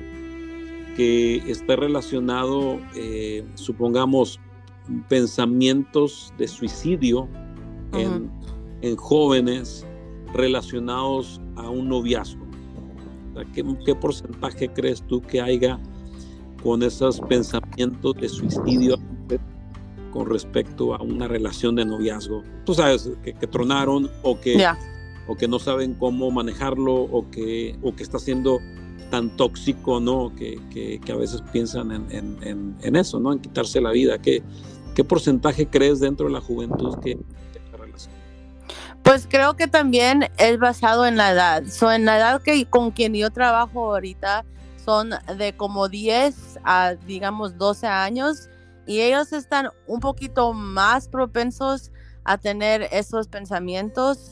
que 0.96 1.38
está 1.48 1.75
relacionado, 1.75 2.80
eh, 2.96 3.46
supongamos, 3.56 4.39
pensamientos 5.08 6.34
de 6.38 6.48
suicidio 6.48 7.27
en, 7.94 8.32
jóvenes 8.96 9.86
relacionados 10.34 11.42
a 11.56 11.70
un 11.70 11.89
noviazgo. 11.89 12.46
¿qué, 13.54 13.96
porcentaje 13.96 14.70
crees 14.70 15.01
tú 15.08 15.22
que 15.22 15.42
haya 15.42 15.80
con 16.63 16.82
esos 16.84 17.20
pensamientos 17.22 18.16
de 18.16 18.30
suicidio 18.30 18.96
con 20.12 20.30
respecto 20.30 20.96
a 20.96 21.01
una 21.01 21.27
relación 21.27 21.75
de 21.75 21.86
noviazgo? 21.86 22.44
Tú 22.66 22.74
sabes, 22.74 23.12
que, 23.24 23.34
tronaron 23.48 24.10
o 24.24 24.39
que, 24.39 24.58
o 25.27 25.36
que 25.36 25.48
no 25.48 25.60
saben 25.60 25.93
cómo 25.93 26.31
manejarlo 26.31 26.93
o 26.93 27.29
que, 27.29 27.77
o 27.81 27.96
que 27.96 28.03
está 28.03 28.19
siendo 28.19 28.60
tan 29.10 29.29
tóxico, 29.38 30.00
¿no? 30.00 30.34
Que, 30.36 30.60
que, 30.69 31.12
a 31.12 31.15
veces 31.15 31.41
piensan 31.51 31.91
en, 31.91 32.75
en, 32.81 32.96
eso, 32.96 33.19
¿no? 33.19 33.34
En 33.34 33.39
quitarse 33.39 33.79
la 33.81 33.91
vida. 33.91 34.19
¿Qué, 34.19 34.43
¿Qué 34.96 35.03
porcentaje 35.03 35.67
crees 35.67 36.00
dentro 36.00 36.27
de 36.27 36.34
la 36.34 36.41
juventud 36.41 36.98
que 37.00 37.15
te 37.15 37.77
relación? 37.77 38.13
Pues 39.03 39.27
creo 39.29 39.55
que 39.55 39.67
también 39.67 40.29
es 40.38 40.60
basado 40.60 41.05
en 41.05 41.17
la 41.17 41.31
edad. 41.31 41.63
So, 41.67 41.91
en 41.91 42.05
la 42.05 42.17
edad 42.17 42.41
que 42.41 42.65
con 42.65 42.91
quien 42.91 43.13
yo 43.13 43.29
trabajo 43.29 43.93
ahorita 43.93 44.46
son 44.84 45.12
de 45.38 45.55
como 45.55 45.89
10 45.89 46.60
a 46.63 46.96
digamos 47.05 47.57
12 47.57 47.88
años 47.88 48.50
y 48.86 49.01
ellos 49.01 49.34
están 49.34 49.69
un 49.86 50.00
poquito 50.00 50.53
más 50.53 51.10
propensos 51.10 51.91
a 52.24 52.38
tener 52.38 52.88
esos 52.91 53.27
pensamientos 53.27 54.31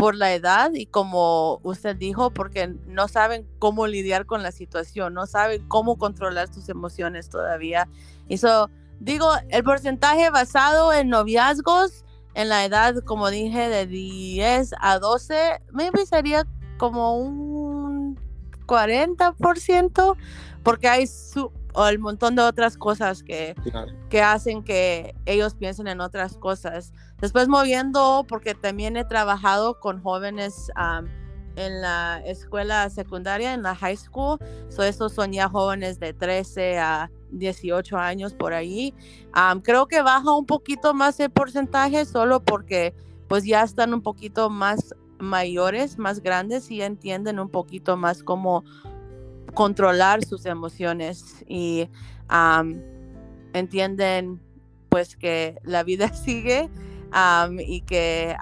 por 0.00 0.16
la 0.16 0.32
edad 0.34 0.72
y 0.72 0.86
como 0.86 1.60
usted 1.62 1.94
dijo, 1.94 2.30
porque 2.30 2.74
no 2.86 3.06
saben 3.06 3.46
cómo 3.58 3.86
lidiar 3.86 4.26
con 4.26 4.42
la 4.42 4.50
situación, 4.50 5.14
no 5.14 5.26
saben 5.26 5.66
cómo 5.68 5.96
controlar 5.98 6.52
sus 6.52 6.68
emociones 6.68 7.28
todavía. 7.28 7.88
Y 8.28 8.34
eso 8.34 8.70
Digo, 9.00 9.32
el 9.48 9.64
porcentaje 9.64 10.28
basado 10.28 10.92
en 10.92 11.08
noviazgos 11.08 12.04
en 12.34 12.50
la 12.50 12.66
edad, 12.66 12.96
como 13.06 13.30
dije, 13.30 13.70
de 13.70 13.86
10 13.86 14.74
a 14.78 14.98
12, 14.98 15.62
maybe 15.72 16.04
sería 16.04 16.46
como 16.76 17.16
un 17.16 18.18
40%, 18.66 20.16
porque 20.62 20.88
hay 20.88 21.06
su, 21.06 21.50
o 21.74 21.86
el 21.86 21.98
montón 21.98 22.36
de 22.36 22.42
otras 22.42 22.76
cosas 22.76 23.22
que, 23.22 23.54
que 24.08 24.22
hacen 24.22 24.62
que 24.62 25.14
ellos 25.26 25.54
piensen 25.54 25.88
en 25.88 26.00
otras 26.00 26.36
cosas. 26.36 26.92
Después 27.20 27.48
moviendo, 27.48 28.24
porque 28.28 28.54
también 28.54 28.96
he 28.96 29.04
trabajado 29.04 29.78
con 29.80 30.02
jóvenes 30.02 30.70
en 31.56 31.80
la 31.80 32.22
escuela 32.24 32.88
secundaria, 32.90 33.54
en 33.54 33.62
la 33.62 33.74
high 33.74 33.96
school. 33.96 34.38
So, 34.68 34.82
esos 34.82 35.12
son 35.12 35.32
ya 35.32 35.48
jóvenes 35.48 36.00
de 36.00 36.12
13 36.12 36.78
a 36.78 37.10
18 37.32 37.96
años 37.96 38.34
por 38.34 38.52
ahí. 38.52 38.94
creo 39.62 39.86
que 39.86 40.02
baja 40.02 40.34
un 40.34 40.46
poquito 40.46 40.94
más 40.94 41.20
el 41.20 41.30
porcentaje 41.30 42.04
solo 42.04 42.40
porque 42.40 42.94
pues 43.28 43.44
ya 43.44 43.62
están 43.62 43.94
un 43.94 44.02
poquito 44.02 44.50
más 44.50 44.94
mayores, 45.20 45.98
más 45.98 46.20
grandes 46.20 46.70
y 46.70 46.82
entienden 46.82 47.38
un 47.38 47.48
poquito 47.48 47.96
más 47.96 48.22
cómo 48.22 48.64
controlar 49.54 50.24
sus 50.24 50.46
emociones 50.46 51.44
y 51.46 51.88
entienden 53.52 54.40
pues 54.88 55.16
que 55.16 55.58
la 55.64 55.82
vida 55.82 56.12
sigue 56.14 56.68
y 57.58 57.80
que 57.82 58.36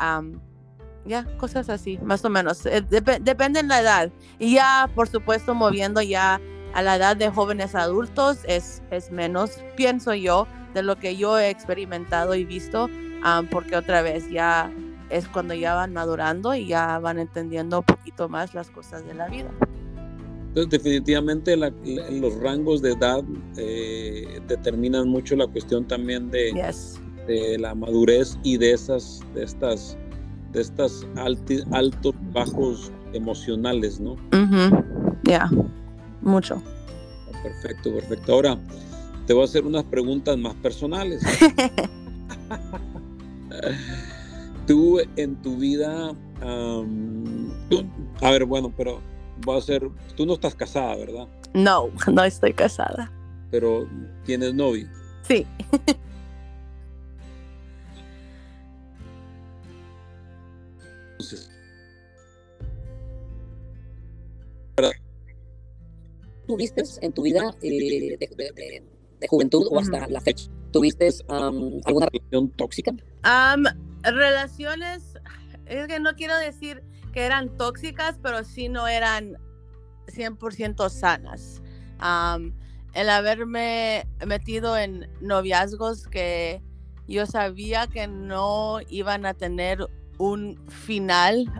ya, 1.04 1.24
cosas 1.38 1.70
así, 1.70 1.98
más 2.02 2.24
o 2.24 2.30
menos. 2.30 2.66
Eh, 2.66 2.82
depende 2.82 3.62
de 3.62 3.68
la 3.68 3.80
edad. 3.80 4.10
Y 4.38 4.54
ya, 4.54 4.90
por 4.94 5.08
supuesto, 5.08 5.54
moviendo 5.54 6.02
ya 6.02 6.38
a 6.74 6.82
la 6.82 6.96
edad 6.96 7.16
de 7.16 7.30
jóvenes 7.30 7.74
adultos 7.74 8.40
es, 8.44 8.82
es 8.90 9.10
menos, 9.10 9.64
pienso 9.74 10.12
yo, 10.12 10.46
de 10.74 10.82
lo 10.82 10.96
que 10.96 11.16
yo 11.16 11.38
he 11.38 11.48
experimentado 11.48 12.34
y 12.34 12.44
visto, 12.44 12.90
porque 13.50 13.76
otra 13.76 14.02
vez 14.02 14.28
ya 14.30 14.70
es 15.08 15.26
cuando 15.28 15.54
ya 15.54 15.74
van 15.74 15.94
madurando 15.94 16.54
y 16.54 16.66
ya 16.66 16.98
van 16.98 17.18
entendiendo 17.18 17.78
un 17.78 17.84
poquito 17.84 18.28
más 18.28 18.54
las 18.54 18.70
cosas 18.70 19.04
de 19.06 19.14
la 19.14 19.28
vida. 19.28 19.50
Entonces, 20.48 20.70
definitivamente 20.70 21.56
los 21.56 22.40
rangos 22.40 22.82
de 22.82 22.92
edad 22.92 23.22
eh, 23.56 24.40
determinan 24.48 25.08
mucho 25.08 25.36
la 25.36 25.46
cuestión 25.46 25.86
también 25.86 26.30
de, 26.30 26.52
de, 27.26 27.58
la 27.58 27.74
madurez 27.74 28.38
y 28.42 28.56
de 28.56 28.72
esas, 28.72 29.20
de 29.34 29.44
estas, 29.44 29.98
de 30.52 30.62
estas 30.62 31.06
altos, 31.70 32.14
bajos 32.32 32.90
emocionales, 33.12 34.00
¿no? 34.00 34.16
Ya, 35.24 35.50
mucho. 36.22 36.62
Perfecto, 37.42 37.92
perfecto. 37.92 38.32
Ahora 38.32 38.58
te 39.26 39.34
voy 39.34 39.42
a 39.42 39.44
hacer 39.44 39.66
unas 39.66 39.84
preguntas 39.84 40.38
más 40.38 40.54
personales. 40.54 41.22
tú 44.66 44.98
en 45.16 45.36
tu 45.36 45.56
vida, 45.56 46.14
a 46.40 46.82
ver, 48.30 48.46
bueno, 48.46 48.72
pero 48.76 49.00
voy 49.44 49.56
a 49.56 49.58
hacer, 49.58 49.88
tú 50.16 50.26
no 50.26 50.34
estás 50.34 50.54
casada, 50.54 50.96
¿verdad? 50.96 51.28
No, 51.54 51.90
no 52.12 52.24
estoy 52.24 52.52
casada. 52.52 53.10
Pero 53.50 53.88
tienes 54.24 54.54
novio. 54.54 54.88
Sí. 55.22 55.46
Entonces, 61.12 61.50
¿Tuviste 66.46 66.82
en 67.02 67.12
tu 67.12 67.22
vida 67.22 67.54
eh, 67.60 68.16
de, 68.18 69.28
juventud 69.28 69.66
o 69.70 69.78
hasta 69.78 70.08
la 70.08 70.20
fecha? 70.22 70.50
¿Tuviste 70.72 71.10
alguna 71.28 72.08
relación 72.10 72.50
tóxica? 72.50 72.92
relaciones, 74.02 75.18
es 75.66 75.86
que 75.88 76.00
no 76.00 76.14
quiero 76.14 76.38
decir 76.38 76.82
que 77.12 77.24
eran 77.24 77.56
tóxicas, 77.56 78.18
pero 78.22 78.44
sí 78.44 78.68
no 78.68 78.86
eran 78.88 79.36
100% 80.06 80.88
sanas. 80.90 81.62
el 82.94 83.10
haberme 83.10 84.06
metido 84.26 84.76
en 84.76 85.08
noviazgos 85.20 86.08
que 86.08 86.62
yo 87.06 87.26
sabía 87.26 87.86
que 87.86 88.06
no 88.06 88.78
iban 88.88 89.26
a 89.26 89.34
tener 89.34 89.86
un 90.18 90.58
final 90.68 91.50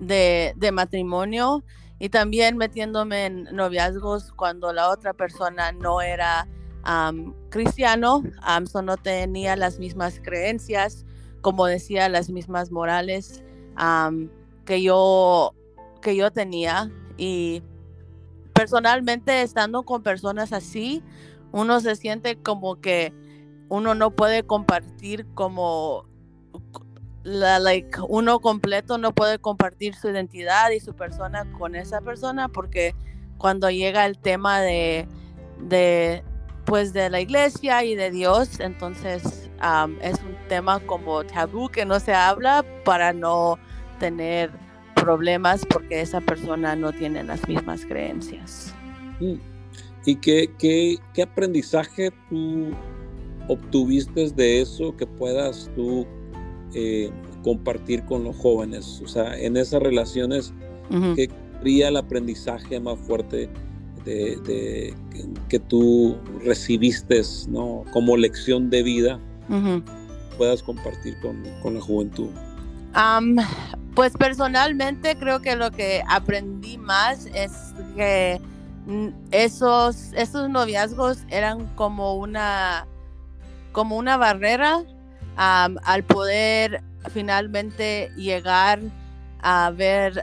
de, 0.00 0.52
de, 0.56 0.72
matrimonio 0.72 1.62
y 1.98 2.08
también 2.08 2.56
metiéndome 2.56 3.26
en 3.26 3.44
noviazgos 3.52 4.32
cuando 4.32 4.72
la 4.72 4.88
otra 4.88 5.12
persona 5.12 5.72
no 5.72 6.00
era 6.00 6.48
cristiano, 7.50 8.18
um, 8.18 8.84
no 8.84 8.96
tenía 8.96 9.56
las 9.56 9.78
mismas 9.78 10.20
creencias, 10.22 11.04
como 11.40 11.66
decía, 11.66 12.08
las 12.08 12.30
mismas 12.30 12.70
morales 12.70 13.42
que, 14.64 14.82
yo, 14.82 15.54
que 16.02 16.16
yo 16.16 16.30
tenía. 16.30 16.90
Y 17.16 17.62
personalmente, 18.54 19.42
estando 19.42 19.82
con 19.82 20.02
personas 20.02 20.52
así, 20.52 21.02
uno 21.52 21.80
se 21.80 21.96
siente 21.96 22.36
como 22.36 22.80
que 22.80 23.12
uno 23.68 23.94
no 23.94 24.10
puede 24.10 24.42
compartir 24.42 25.26
como 25.34 26.04
la, 27.22 27.58
like, 27.58 27.98
uno 28.08 28.40
completo 28.40 28.98
no 28.98 29.12
puede 29.12 29.38
compartir 29.38 29.94
su 29.94 30.08
identidad 30.08 30.70
y 30.70 30.80
su 30.80 30.94
persona 30.94 31.50
con 31.58 31.74
esa 31.74 32.00
persona 32.00 32.48
porque 32.48 32.94
cuando 33.36 33.70
llega 33.70 34.06
el 34.06 34.18
tema 34.18 34.60
de, 34.60 35.06
de 35.60 36.24
pues 36.64 36.92
de 36.92 37.10
la 37.10 37.20
iglesia 37.20 37.84
y 37.84 37.94
de 37.94 38.10
Dios, 38.10 38.60
entonces 38.60 39.50
es 40.02 40.20
un 40.20 40.36
tema 40.48 40.80
como 40.80 41.24
tabú 41.24 41.68
que 41.68 41.84
no 41.84 42.00
se 42.00 42.14
habla 42.14 42.64
para 42.84 43.12
no 43.12 43.58
tener 44.00 44.50
problemas 44.96 45.64
porque 45.64 46.00
esa 46.00 46.20
persona 46.20 46.74
no 46.74 46.92
tiene 46.92 47.22
las 47.22 47.46
mismas 47.46 47.84
creencias. 47.84 48.74
Mm. 49.20 49.34
¿Y 50.06 50.16
qué, 50.16 50.50
qué, 50.58 50.98
qué 51.14 51.22
aprendizaje 51.22 52.10
tú 52.28 52.70
obtuviste 53.48 54.30
de 54.30 54.62
eso 54.62 54.96
que 54.96 55.06
puedas 55.06 55.70
tú 55.76 56.06
eh, 56.74 57.10
compartir 57.44 58.04
con 58.06 58.24
los 58.24 58.36
jóvenes? 58.36 59.00
O 59.04 59.08
sea, 59.08 59.38
en 59.38 59.56
esas 59.56 59.82
relaciones, 59.82 60.54
¿qué 61.14 61.28
sería 61.58 61.88
el 61.88 61.96
aprendizaje 61.98 62.80
más 62.80 62.98
fuerte 62.98 63.50
de, 64.04 64.94
que 65.48 65.58
tú 65.58 66.16
recibiste 66.42 67.20
¿no? 67.48 67.84
como 67.92 68.16
lección 68.16 68.70
de 68.70 68.82
vida 68.82 69.20
puedas 70.38 70.62
compartir 70.62 71.14
con, 71.20 71.42
con 71.62 71.74
la 71.74 71.80
juventud? 71.80 72.30
Pues 73.94 74.12
personalmente 74.16 75.16
creo 75.16 75.40
que 75.40 75.56
lo 75.56 75.70
que 75.70 76.02
aprendí 76.08 76.78
más 76.78 77.26
es 77.34 77.74
que 77.96 78.40
esos, 79.30 80.12
esos 80.14 80.48
noviazgos 80.48 81.24
eran 81.28 81.66
como 81.74 82.14
una, 82.14 82.86
como 83.72 83.96
una 83.96 84.16
barrera 84.16 84.84
al 85.36 86.04
poder 86.04 86.82
finalmente 87.12 88.10
llegar 88.16 88.80
a 89.42 89.70
ver 89.70 90.22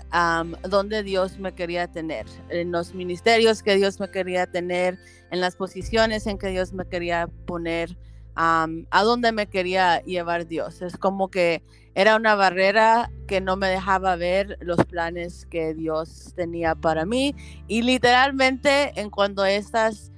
dónde 0.69 1.01
Dios 1.01 1.39
me 1.39 1.53
quería 1.53 1.87
tener, 1.87 2.25
en 2.49 2.71
los 2.71 2.93
ministerios 2.93 3.63
que 3.63 3.75
Dios 3.75 3.99
me 3.99 4.09
quería 4.09 4.45
tener, 4.45 4.99
en 5.31 5.41
las 5.41 5.55
posiciones 5.55 6.27
en 6.27 6.37
que 6.37 6.49
Dios 6.49 6.73
me 6.73 6.85
quería 6.85 7.27
poner, 7.45 7.97
a 8.35 9.03
dónde 9.03 9.31
me 9.31 9.47
quería 9.47 10.01
llevar 10.03 10.45
Dios. 10.47 10.83
Es 10.83 10.95
como 10.97 11.29
que 11.29 11.63
era 11.97 12.15
una 12.15 12.35
barrera 12.35 13.09
que 13.25 13.41
no 13.41 13.55
me 13.55 13.69
dejaba 13.69 14.15
ver 14.15 14.59
los 14.61 14.77
planes 14.85 15.47
que 15.47 15.73
Dios 15.73 16.31
tenía 16.35 16.75
para 16.75 17.05
mí. 17.05 17.33
Y 17.67 17.81
literalmente, 17.81 18.91
en 19.01 19.09
cuando 19.09 19.43
estas 19.45 20.11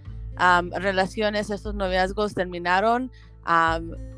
relaciones, 0.73 1.49
estos 1.49 1.75
noviazgos 1.75 2.33
terminaron, 2.33 3.09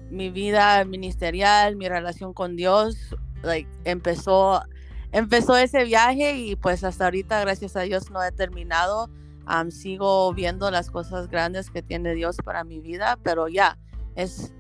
mi 0.10 0.32
vida 0.32 0.84
ministerial, 0.86 1.76
mi 1.76 1.88
relación 1.88 2.34
con 2.34 2.56
Dios, 2.56 2.98
empezó 3.84 4.64
empezó 5.12 5.56
ese 5.56 5.84
viaje 5.84 6.38
y 6.38 6.56
pues 6.56 6.84
hasta 6.84 7.06
ahorita, 7.06 7.42
gracias 7.42 7.76
a 7.76 7.82
Dios, 7.82 8.10
no 8.10 8.24
he 8.24 8.32
terminado. 8.32 9.08
sigo 9.70 10.34
viendo 10.34 10.72
las 10.72 10.90
cosas 10.90 11.28
grandes 11.28 11.70
que 11.70 11.84
tiene 11.84 12.16
Dios 12.16 12.38
para 12.44 12.64
mi 12.64 12.80
vida, 12.80 13.20
pero 13.22 13.48
ya, 13.48 13.78
es 14.16 14.52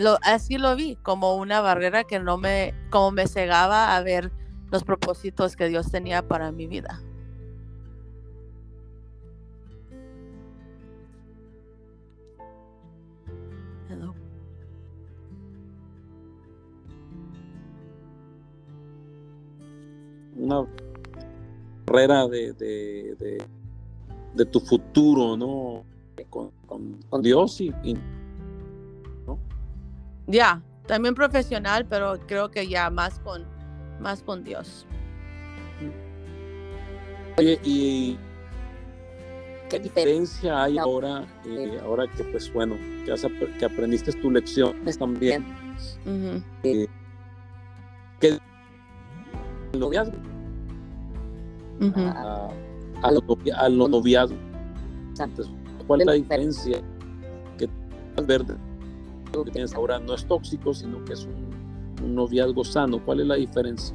lo, 0.00 0.18
así 0.22 0.58
lo 0.58 0.74
vi, 0.76 0.96
como 0.96 1.36
una 1.36 1.60
barrera 1.60 2.04
que 2.04 2.18
no 2.18 2.38
me, 2.38 2.74
como 2.90 3.12
me 3.12 3.26
cegaba 3.26 3.96
a 3.96 4.02
ver 4.02 4.32
los 4.70 4.84
propósitos 4.84 5.56
que 5.56 5.68
Dios 5.68 5.90
tenía 5.90 6.26
para 6.26 6.52
mi 6.52 6.66
vida. 6.66 7.02
una 20.40 20.66
carrera 21.84 22.26
de, 22.26 22.52
de, 22.54 23.44
de, 24.34 24.46
tu 24.46 24.58
futuro, 24.60 25.36
¿no? 25.36 25.84
Con, 26.30 26.50
con, 26.66 27.22
Dios 27.22 27.60
y. 27.60 27.72
Ya, 30.30 30.62
también 30.86 31.14
profesional, 31.14 31.86
pero 31.86 32.18
creo 32.26 32.50
que 32.50 32.68
ya 32.68 32.88
más 32.88 33.18
con, 33.18 33.44
más 33.98 34.22
con 34.22 34.44
Dios. 34.44 34.86
Oye, 37.36 37.58
y 37.64 38.16
qué 39.68 39.80
diferencia 39.80 40.62
hay 40.62 40.78
ahora, 40.78 41.26
eh, 41.44 41.80
ahora 41.82 42.06
que 42.06 42.22
pues 42.24 42.52
bueno, 42.52 42.76
que, 43.04 43.14
que 43.58 43.64
aprendiste 43.64 44.12
tu 44.12 44.30
lección 44.30 44.74
también. 44.98 45.44
Uh 46.06 46.40
noviazgo. 49.78 50.16
a, 53.02 53.10
los, 53.68 53.90
noviazgos. 53.90 54.38
¿Cuál 55.86 56.00
es 56.00 56.06
la 56.06 56.12
diferencia 56.12 56.80
que 57.58 57.68
ver 58.22 58.44
lo 58.46 58.69
que 59.30 59.50
tienes 59.50 59.74
ahora 59.74 59.98
no 59.98 60.14
es 60.14 60.24
tóxico, 60.26 60.74
sino 60.74 61.04
que 61.04 61.14
es 61.14 61.24
un, 61.24 62.14
noviazgo 62.14 62.64
sano? 62.64 63.02
¿Cuál 63.04 63.20
es 63.20 63.26
la 63.26 63.34
diferencia? 63.34 63.94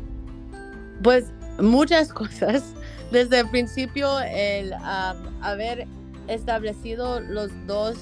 Pues 1.01 1.31
muchas 1.59 2.13
cosas. 2.13 2.73
Desde 3.11 3.39
el 3.39 3.49
principio, 3.49 4.19
el 4.21 4.73
haber 5.41 5.87
establecido 6.27 7.19
los 7.19 7.51
dos 7.67 7.97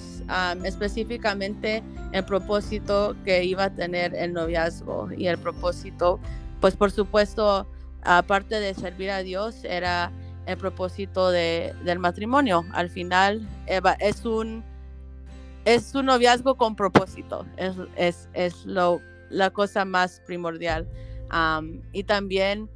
específicamente 0.63 1.83
el 2.13 2.23
propósito 2.23 3.15
que 3.25 3.43
iba 3.43 3.65
a 3.65 3.69
tener 3.69 4.13
el 4.15 4.33
noviazgo 4.33 5.09
y 5.17 5.27
el 5.27 5.37
propósito, 5.37 6.19
pues 6.61 6.75
por 6.75 6.91
supuesto, 6.91 7.67
aparte 8.03 8.59
de 8.59 8.73
servir 8.73 9.09
a 9.09 9.23
Dios, 9.23 9.63
era 9.63 10.11
el 10.45 10.57
propósito 10.57 11.31
de, 11.31 11.73
del 11.83 11.99
matrimonio. 11.99 12.65
Al 12.71 12.89
final 12.89 13.47
es 13.99 14.25
un, 14.25 14.63
es 15.65 15.95
un 15.95 16.07
noviazgo 16.07 16.55
con 16.55 16.75
propósito, 16.75 17.45
es, 17.57 17.75
es, 17.95 18.29
es 18.33 18.65
lo, 18.65 18.99
la 19.29 19.49
cosa 19.49 19.85
más 19.85 20.21
primordial. 20.25 20.87
y 21.91 22.03
también 22.03 22.69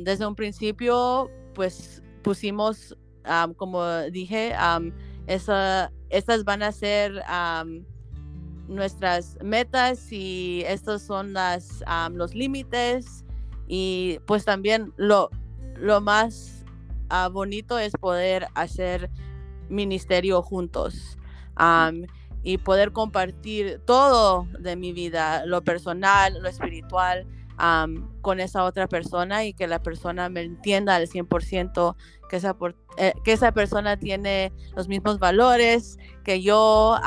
desde 0.00 0.26
un 0.26 0.34
principio, 0.34 1.30
pues 1.54 2.02
pusimos, 2.22 2.96
como 3.56 3.84
dije, 4.10 4.54
estas 5.26 6.44
van 6.44 6.62
a 6.62 6.72
ser 6.72 7.22
nuestras 8.68 9.36
metas 9.42 10.12
y 10.12 10.62
estos 10.66 11.02
son 11.02 11.32
las, 11.32 11.84
los 12.12 12.34
límites 12.34 13.24
y 13.68 14.18
pues 14.26 14.44
también 14.44 14.92
lo, 14.96 15.30
lo 15.76 16.00
más 16.00 16.64
ah, 17.08 17.28
bonito 17.28 17.78
es 17.78 17.92
poder 17.92 18.46
hacer 18.54 19.10
ministerio 19.68 20.42
juntos 20.42 21.16
y 22.42 22.58
poder 22.58 22.92
compartir 22.92 23.80
todo 23.84 24.46
de 24.58 24.76
mi 24.76 24.92
vida, 24.92 25.46
lo 25.46 25.62
personal, 25.62 26.42
lo 26.42 26.48
espiritual, 26.48 27.26
con 28.22 28.40
esa 28.40 28.64
otra 28.64 28.88
persona 28.88 29.44
y 29.44 29.52
que 29.52 29.66
la 29.66 29.80
persona 29.80 30.28
me 30.28 30.42
entienda 30.42 30.96
al 30.96 31.06
100%, 31.06 31.94
que 32.28 32.36
esa, 32.36 32.56
eh, 32.96 33.12
que 33.22 33.32
esa 33.32 33.52
persona 33.52 33.96
tiene 33.96 34.52
los 34.74 34.88
mismos 34.88 35.18
valores, 35.18 35.98
que 36.24 36.42
yo 36.42 36.98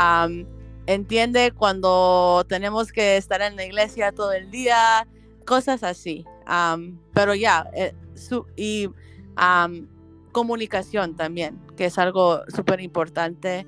entiende 0.85 1.51
cuando 1.51 2.45
tenemos 2.47 2.91
que 2.91 3.17
estar 3.17 3.41
en 3.41 3.55
la 3.55 3.65
iglesia 3.65 4.11
todo 4.11 4.31
el 4.31 4.49
día, 4.51 5.07
cosas 5.45 5.83
así. 5.83 6.25
pero 7.13 7.35
ya, 7.35 7.69
eh, 7.73 7.93
y 8.55 8.89
comunicación 10.31 11.15
también, 11.15 11.59
que 11.75 11.85
es 11.85 11.97
algo 11.97 12.41
súper 12.47 12.81
importante. 12.81 13.67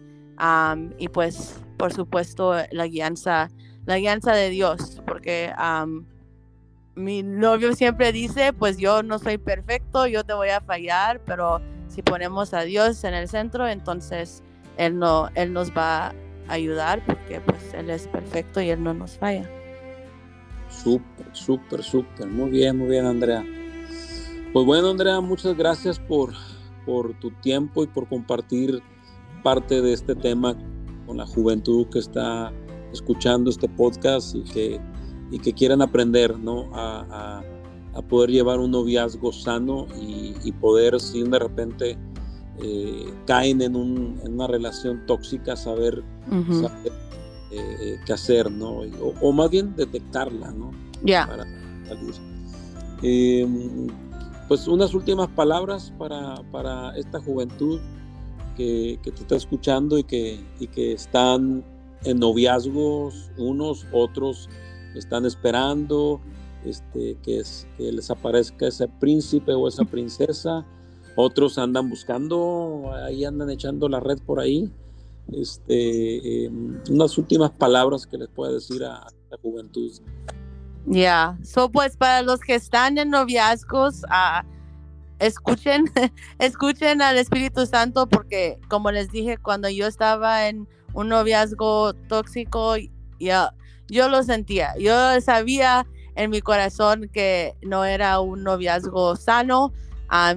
Y 0.98 1.08
pues, 1.10 1.60
por 1.78 1.94
supuesto, 1.94 2.54
la 2.72 2.88
guianza, 2.88 3.50
la 3.86 3.98
guianza 3.98 4.34
de 4.34 4.50
Dios, 4.50 5.02
porque 5.06 5.52
mi 6.96 7.24
novio 7.24 7.76
siempre 7.76 8.12
dice, 8.12 8.54
pues 8.54 8.78
yo 8.78 9.04
no 9.04 9.20
soy 9.20 9.38
perfecto, 9.38 10.08
yo 10.08 10.24
te 10.24 10.34
voy 10.34 10.50
a 10.50 10.62
fallar, 10.62 11.22
pero 11.26 11.62
si 11.88 12.02
ponemos 12.02 12.54
a 12.54 12.62
Dios 12.62 13.04
en 13.04 13.14
el 13.14 13.28
centro, 13.28 13.68
entonces 13.68 14.44
Él, 14.78 14.98
no, 14.98 15.30
él 15.36 15.54
nos 15.54 15.72
va 15.72 16.08
a 16.08 16.14
ayudar 16.50 17.06
porque 17.06 17.40
pues 17.40 17.74
Él 17.74 17.90
es 17.90 18.08
perfecto 18.08 18.62
y 18.62 18.70
Él 18.70 18.84
no 18.84 18.94
nos 18.94 19.18
falla. 19.18 19.50
Súper, 20.70 21.28
súper, 21.34 21.84
súper. 21.84 22.28
Muy 22.28 22.50
bien, 22.50 22.78
muy 22.78 22.90
bien, 22.90 23.06
Andrea. 23.06 23.44
Pues 24.54 24.66
bueno, 24.66 24.90
Andrea, 24.90 25.22
muchas 25.22 25.56
gracias 25.56 26.00
por, 26.00 26.34
por 26.86 27.14
tu 27.20 27.32
tiempo 27.32 27.84
y 27.84 27.88
por 27.88 28.08
compartir 28.08 28.82
parte 29.44 29.82
de 29.82 29.94
este 29.94 30.16
tema 30.16 30.56
con 31.06 31.18
la 31.18 31.26
juventud 31.26 31.88
que 31.88 32.00
está 32.00 32.52
escuchando 32.92 33.50
este 33.50 33.70
podcast 33.70 34.36
y 34.36 34.44
que 34.44 34.82
y 35.32 35.40
que 35.40 35.54
quieran 35.54 35.82
aprender 35.82 36.38
¿no? 36.38 36.70
a, 36.74 37.44
poder 38.10 38.30
llevar 38.30 38.60
un 38.60 38.70
noviazgo 38.72 39.34
sano 39.34 39.88
y, 40.00 40.52
poder, 40.62 41.00
si 41.00 41.24
de 41.24 41.40
repente 41.40 41.98
eh, 42.62 43.12
caen 43.26 43.60
en, 43.64 43.76
una 43.76 44.46
relación 44.46 45.04
tóxica, 45.08 45.56
saber, 45.56 46.04
eh, 47.52 48.00
qué 48.06 48.14
hacer, 48.14 48.52
¿no? 48.52 48.82
O, 49.20 49.32
más 49.32 49.50
bien 49.50 49.76
detectarla, 49.76 50.52
¿no? 50.52 50.70
Ya. 51.04 51.28
Em, 53.02 53.88
pues 54.48 54.68
unas 54.68 54.94
últimas 54.94 55.28
palabras 55.30 55.92
para, 55.98 56.96
esta 56.98 57.20
juventud 57.20 57.80
que, 58.58 59.00
te 59.04 59.10
está 59.10 59.36
escuchando 59.36 59.98
y 59.98 60.04
que, 60.04 60.44
y 60.60 60.68
que 60.68 60.94
están 60.94 61.64
en 62.04 62.20
noviazgos, 62.20 63.32
unos, 63.38 63.86
otros 63.92 64.50
están 64.96 65.26
esperando 65.26 66.20
este, 66.66 67.18
que, 67.24 67.40
es, 67.40 67.68
que 67.78 67.92
les 67.92 68.10
aparezca 68.10 68.68
ese 68.68 68.88
príncipe 68.88 69.54
o 69.54 69.68
esa 69.68 69.86
princesa. 69.86 70.66
Otros 71.16 71.58
andan 71.58 71.90
buscando, 71.90 72.92
ahí 73.06 73.26
andan 73.26 73.50
echando 73.50 73.90
la 73.90 74.00
red 74.00 74.20
por 74.26 74.40
ahí. 74.40 74.72
Este, 75.32 76.46
em, 76.46 76.80
unas 76.90 77.18
últimas 77.18 77.52
palabras 77.52 78.06
que 78.06 78.18
les 78.18 78.30
pueda 78.30 78.54
decir 78.54 78.84
a, 78.84 79.08
la 79.30 79.38
juventud. 79.42 79.92
Ya, 80.86 81.38
so 81.44 81.70
pues 81.70 81.98
para 81.98 82.22
los 82.22 82.40
que 82.40 82.56
están 82.56 82.98
en 82.98 83.10
noviazgos, 83.10 84.04
uh, 84.04 84.46
escuchen, 85.20 85.86
escuchen 86.40 87.02
al 87.02 87.18
Espíritu 87.18 87.66
Santo 87.66 88.08
porque 88.08 88.60
como 88.68 88.92
les 88.92 89.12
dije, 89.12 89.38
cuando 89.38 89.70
yo 89.70 89.88
estaba 89.88 90.48
en 90.48 90.68
un 90.94 91.10
noviazgo 91.10 91.94
tóxico, 91.94 92.76
ya 93.20 93.54
yo 93.88 94.10
lo 94.10 94.24
sentía, 94.24 94.74
yo 94.78 95.20
sabía 95.22 95.86
en 96.16 96.30
mi 96.32 96.42
corazón 96.42 97.10
que 97.14 97.56
no 97.62 97.86
era 97.86 98.20
un 98.20 98.44
noviazgo 98.44 99.16
sano 99.16 99.72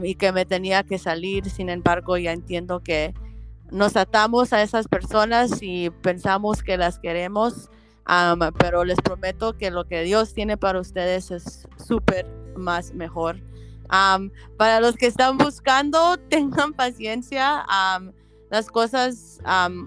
y 0.03 0.15
que 0.17 0.33
me 0.33 0.45
tenía 0.45 0.83
que 0.83 0.99
salir, 0.99 1.49
sin 1.49 1.69
embargo 1.69 2.17
ya 2.19 2.33
entiendo 2.33 2.81
que 2.81 3.15
nos 3.71 3.97
atamos 3.97 4.53
a 4.53 4.63
esas 4.63 4.89
personas 4.89 5.63
y 5.63 5.91
pensamos 5.91 6.63
que 6.63 6.77
las 6.77 6.99
queremos, 6.99 7.71
pero 8.59 8.85
les 8.85 8.99
prometo 8.99 9.57
que 9.57 9.71
lo 9.71 9.85
que 9.87 10.03
Dios 10.03 10.35
tiene 10.35 10.57
para 10.57 10.81
ustedes 10.81 11.31
es 11.31 11.69
súper 11.77 12.27
más 12.57 12.93
mejor. 12.93 13.41
Para 14.57 14.81
los 14.81 14.97
que 14.97 15.07
están 15.07 15.39
buscando, 15.39 16.17
tengan 16.29 16.73
paciencia. 16.73 17.65
las 18.51 18.69
cosas 18.69 19.41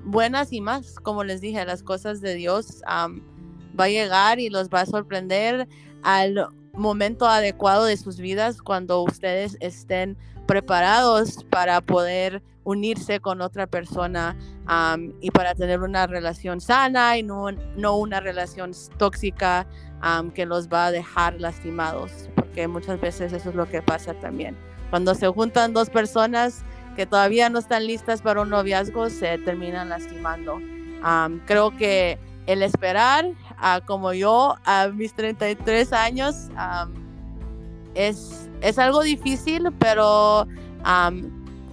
buenas 0.05 0.53
y 0.53 0.61
más, 0.61 0.99
como 0.99 1.23
les 1.23 1.41
dije, 1.41 1.65
las 1.65 1.83
cosas 1.83 2.21
de 2.21 2.35
Dios 2.35 2.81
va 2.87 3.85
a 3.85 3.89
llegar 3.89 4.39
y 4.39 4.49
los 4.49 4.69
va 4.69 4.81
a 4.81 4.85
sorprender 4.85 5.67
al 6.03 6.47
momento 6.73 7.27
adecuado 7.27 7.85
de 7.85 7.97
sus 7.97 8.17
vidas 8.17 8.61
cuando 8.61 9.03
ustedes 9.03 9.57
estén 9.59 10.17
preparados 10.47 11.43
para 11.49 11.81
poder 11.81 12.41
unirse 12.63 13.19
con 13.19 13.41
otra 13.41 13.67
persona 13.67 14.37
y 15.21 15.31
para 15.31 15.53
tener 15.55 15.81
una 15.81 16.07
relación 16.07 16.61
sana 16.61 17.17
y 17.17 17.23
no, 17.23 17.51
no 17.51 17.97
una 17.97 18.19
relación 18.19 18.71
tóxica 18.97 19.67
que 20.33 20.45
los 20.45 20.67
va 20.67 20.87
a 20.87 20.91
dejar 20.91 21.39
lastimados, 21.39 22.29
porque 22.53 22.67
muchas 22.67 23.01
veces 23.01 23.33
eso 23.33 23.49
es 23.49 23.55
lo 23.55 23.67
que 23.67 23.81
pasa 23.81 24.13
también. 24.13 24.55
Cuando 24.91 25.15
se 25.15 25.27
juntan 25.27 25.73
dos 25.73 25.89
personas 25.89 26.61
que 26.95 27.07
todavía 27.07 27.49
no 27.49 27.57
están 27.57 27.87
listas 27.87 28.21
para 28.21 28.43
un 28.43 28.49
noviazgo, 28.49 29.09
se 29.09 29.39
terminan 29.39 29.89
lastimando. 29.89 30.61
creo 31.47 31.75
que 31.75 32.19
el 32.45 32.61
esperar 32.61 33.25
como 33.87 34.13
yo 34.13 34.55
a 34.65 34.89
mis 34.89 35.15
33 35.15 35.93
años 35.93 36.49
es, 37.95 38.47
es 38.61 38.77
algo 38.77 39.01
difícil, 39.01 39.69
pero 39.79 40.47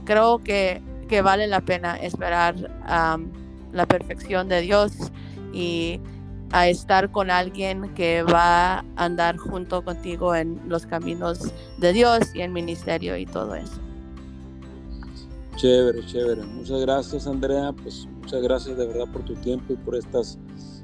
creo 0.07 0.38
que, 0.38 0.81
que, 1.11 1.21
vale 1.21 1.47
la 1.47 1.61
pena 1.61 1.97
esperar 1.97 2.55
la 3.71 3.87
perfección 3.87 4.49
de 4.49 4.62
Dios 4.62 4.93
y 5.53 6.01
a 6.53 6.69
estar 6.69 7.11
con 7.11 7.31
alguien 7.31 7.95
que 7.95 8.23
va 8.23 8.79
a 8.79 8.85
andar 8.97 9.37
junto 9.37 9.83
contigo 9.83 10.35
en 10.35 10.61
los 10.69 10.87
caminos 10.87 11.53
de 11.79 11.93
Dios 11.93 12.35
y 12.35 12.41
en 12.41 12.53
ministerio 12.53 13.17
y 13.17 13.27
todo 13.27 13.55
eso. 13.55 13.79
Chévere, 15.57 16.05
chévere. 16.07 16.43
Muchas 16.43 16.81
gracias, 16.81 17.27
Andrea. 17.27 17.73
Pues 17.73 18.09
muchas 18.21 18.43
gracias 18.43 18.77
de 18.77 18.87
verdad 18.87 19.07
por 19.13 19.23
tu 19.25 19.35
tiempo 19.35 19.73
y 19.75 19.77
por 19.77 19.95
estas 19.95 20.39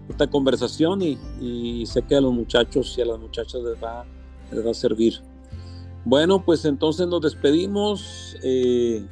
esta 0.09 0.27
conversación 0.29 1.03
y, 1.03 1.85
sé 1.87 2.03
que 2.03 2.15
a 2.15 2.21
los 2.21 2.33
muchachos 2.33 2.97
y 2.97 3.03
a 3.03 3.07
las 3.07 3.19
muchachas 3.19 3.61
les 3.63 3.83
va, 3.83 4.05
les 4.53 4.65
va 4.65 4.71
a 4.71 4.75
servir. 4.75 5.21
Bueno, 6.05 6.45
pues 6.45 6.65
entonces 6.65 7.09
nos 7.09 7.21
despedimos 7.21 8.37
eh, 8.43 9.05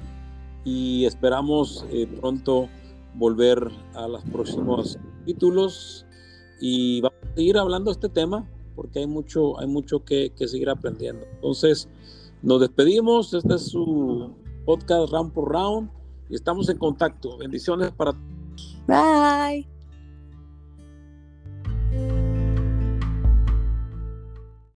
y 0.65 1.05
esperamos 1.05 1.85
eh, 1.91 2.07
pronto 2.21 2.69
volver 3.15 3.69
a 3.95 4.07
los 4.07 4.23
próximos 4.25 4.99
capítulos 5.19 6.04
y 6.67 7.03
vamos 7.03 7.19
a 7.23 7.35
seguir 7.35 7.59
hablando 7.59 7.91
de 7.91 7.93
este 7.93 8.09
tema 8.09 8.49
porque 8.75 9.01
hay 9.01 9.07
mucho, 9.07 9.61
hay 9.61 9.67
mucho 9.67 10.03
que, 10.03 10.31
que 10.31 10.49
seguir 10.49 10.71
aprendiendo. 10.71 11.27
Entonces, 11.35 11.91
nos 12.41 12.59
despedimos. 12.59 13.35
Este 13.35 13.55
es 13.55 13.67
su 13.67 14.33
podcast 14.65 15.13
Round 15.13 15.33
por 15.35 15.53
Round 15.53 15.91
y 16.31 16.37
estamos 16.37 16.71
en 16.71 16.79
contacto. 16.79 17.37
Bendiciones 17.37 17.93
para 17.93 18.13
todos. 18.13 18.79
Bye. 18.87 19.74